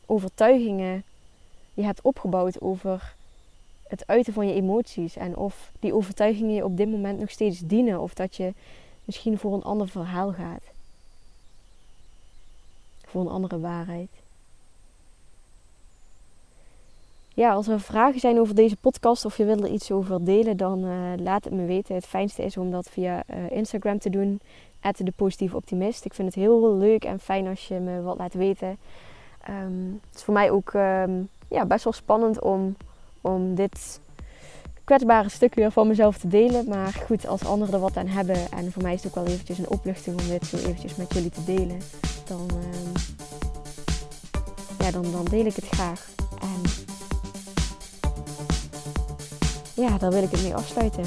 overtuigingen 0.07 1.05
je 1.75 1.83
hebt 1.83 2.03
opgebouwd 2.03 2.61
over 2.61 3.15
het 3.89 4.07
uiten 4.07 4.33
van 4.33 4.49
je 4.49 4.55
emoties. 4.55 5.17
En 5.17 5.37
of 5.37 5.73
die 5.81 5.95
overtuigingen 5.95 6.55
je 6.55 6.65
op 6.65 6.77
dit 6.77 6.91
moment 6.91 7.19
nog 7.19 7.31
steeds 7.31 7.61
dienen 7.61 8.01
of 8.01 8.15
dat 8.15 8.37
je 8.37 8.55
misschien 9.05 9.39
voor 9.39 9.55
een 9.55 9.63
ander 9.63 9.89
verhaal 9.89 10.33
gaat. 10.33 10.63
Voor 13.05 13.21
een 13.21 13.29
andere 13.29 13.61
waarheid. 13.61 14.09
Ja, 17.37 17.53
als 17.53 17.69
er 17.69 17.81
vragen 17.81 18.21
zijn 18.21 18.41
over 18.41 18.55
deze 18.55 18.77
podcast 18.77 19.25
of 19.25 19.37
je 19.37 19.45
wil 19.45 19.63
er 19.63 19.71
iets 19.71 19.91
over 19.91 20.25
delen, 20.25 20.57
dan 20.57 20.85
uh, 20.85 20.93
laat 21.17 21.45
het 21.45 21.53
me 21.53 21.65
weten. 21.65 21.95
Het 21.95 22.07
fijnste 22.07 22.45
is 22.45 22.57
om 22.57 22.71
dat 22.71 22.89
via 22.89 23.23
uh, 23.31 23.51
Instagram 23.51 23.99
te 23.99 24.11
doen, 24.11 24.41
de 24.93 25.13
positieve 25.17 25.57
optimist. 25.57 26.05
Ik 26.05 26.15
vind 26.15 26.29
het 26.29 26.37
heel 26.37 26.77
leuk 26.77 27.05
en 27.05 27.21
fijn 27.21 27.47
als 27.47 27.69
je 27.69 27.79
me 27.79 28.03
wat 28.03 28.19
laat 28.19 28.35
weten. 28.35 28.79
Um, 29.51 30.01
het 30.07 30.15
is 30.15 30.23
voor 30.23 30.35
mij 30.35 30.51
ook 30.51 30.73
um, 30.73 31.29
ja, 31.49 31.67
best 31.67 31.85
wel 31.85 31.93
spannend 31.93 32.41
om, 32.41 32.77
om 33.21 33.55
dit 33.55 34.01
kwetsbare 34.85 35.29
stuk 35.29 35.55
weer 35.55 35.71
van 35.71 35.89
mezelf 35.89 36.19
te 36.19 36.29
delen. 36.29 36.69
Maar 36.69 36.93
goed, 37.07 37.27
als 37.27 37.45
anderen 37.45 37.75
er 37.75 37.81
wat 37.81 37.97
aan 37.97 38.07
hebben 38.07 38.51
en 38.51 38.73
voor 38.73 38.83
mij 38.83 38.95
is 38.95 39.03
het 39.03 39.09
ook 39.09 39.25
wel 39.25 39.35
eventjes 39.35 39.59
een 39.59 39.71
opluchting 39.71 40.21
om 40.21 40.29
dit 40.29 40.47
zo 40.47 40.57
eventjes 40.57 40.97
met 40.97 41.15
jullie 41.15 41.31
te 41.31 41.45
delen, 41.45 41.79
dan, 42.27 42.41
um, 42.41 42.93
ja, 44.79 44.91
dan, 44.91 45.13
dan 45.13 45.25
deel 45.25 45.47
ik 45.47 45.57
het 45.57 45.69
graag. 45.69 46.13
Ja, 49.75 49.99
daar 49.99 50.11
wil 50.11 50.23
ik 50.23 50.31
het 50.31 50.43
mee 50.43 50.55
afsluiten. 50.55 51.05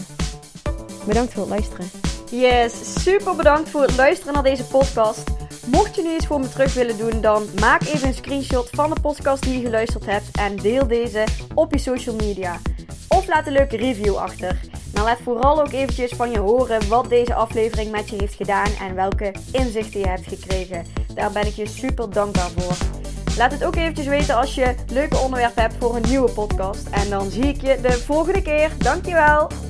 Bedankt 1.06 1.34
voor 1.34 1.42
het 1.42 1.50
luisteren. 1.50 1.86
Yes, 2.32 3.02
super 3.04 3.36
bedankt 3.36 3.70
voor 3.70 3.82
het 3.82 3.96
luisteren 3.96 4.34
naar 4.34 4.44
deze 4.44 4.66
podcast. 4.66 5.24
Mocht 5.66 5.96
je 5.96 6.02
nu 6.02 6.16
iets 6.16 6.26
voor 6.26 6.40
me 6.40 6.50
terug 6.50 6.74
willen 6.74 6.98
doen, 6.98 7.22
dan 7.22 7.46
maak 7.60 7.82
even 7.82 8.08
een 8.08 8.14
screenshot 8.14 8.70
van 8.72 8.90
de 8.94 9.02
podcast 9.02 9.44
die 9.44 9.60
je 9.60 9.66
geluisterd 9.66 10.06
hebt 10.06 10.38
en 10.38 10.56
deel 10.56 10.88
deze 10.88 11.24
op 11.54 11.74
je 11.74 11.80
social 11.80 12.16
media. 12.16 12.60
Of 13.08 13.28
laat 13.28 13.48
een 13.48 13.54
leuke 13.54 13.78
review 13.78 14.16
achter. 14.16 14.60
Maar 14.94 15.04
laat 15.04 15.20
vooral 15.24 15.60
ook 15.60 15.72
eventjes 15.72 16.12
van 16.12 16.32
je 16.32 16.40
horen 16.40 16.88
wat 16.88 17.10
deze 17.10 17.34
aflevering 17.34 17.92
met 17.92 18.10
je 18.10 18.16
heeft 18.16 18.36
gedaan 18.36 18.72
en 18.80 18.96
welke 18.96 19.32
inzichten 19.52 20.00
je 20.00 20.08
hebt 20.08 20.28
gekregen. 20.28 20.86
Daar 21.14 21.32
ben 21.32 21.48
ik 21.48 21.54
je 21.54 21.68
super 21.68 22.10
dankbaar 22.10 22.50
voor. 22.50 22.97
Laat 23.38 23.52
het 23.52 23.64
ook 23.64 23.76
eventjes 23.76 24.08
weten 24.08 24.36
als 24.36 24.56
je 24.56 24.76
leuke 24.92 25.18
onderwerpen 25.18 25.62
hebt 25.62 25.76
voor 25.80 25.96
een 25.96 26.10
nieuwe 26.10 26.32
podcast. 26.32 26.88
En 26.90 27.10
dan 27.10 27.30
zie 27.30 27.44
ik 27.44 27.62
je 27.62 27.80
de 27.82 27.92
volgende 27.92 28.42
keer. 28.42 28.72
Dankjewel! 28.78 29.67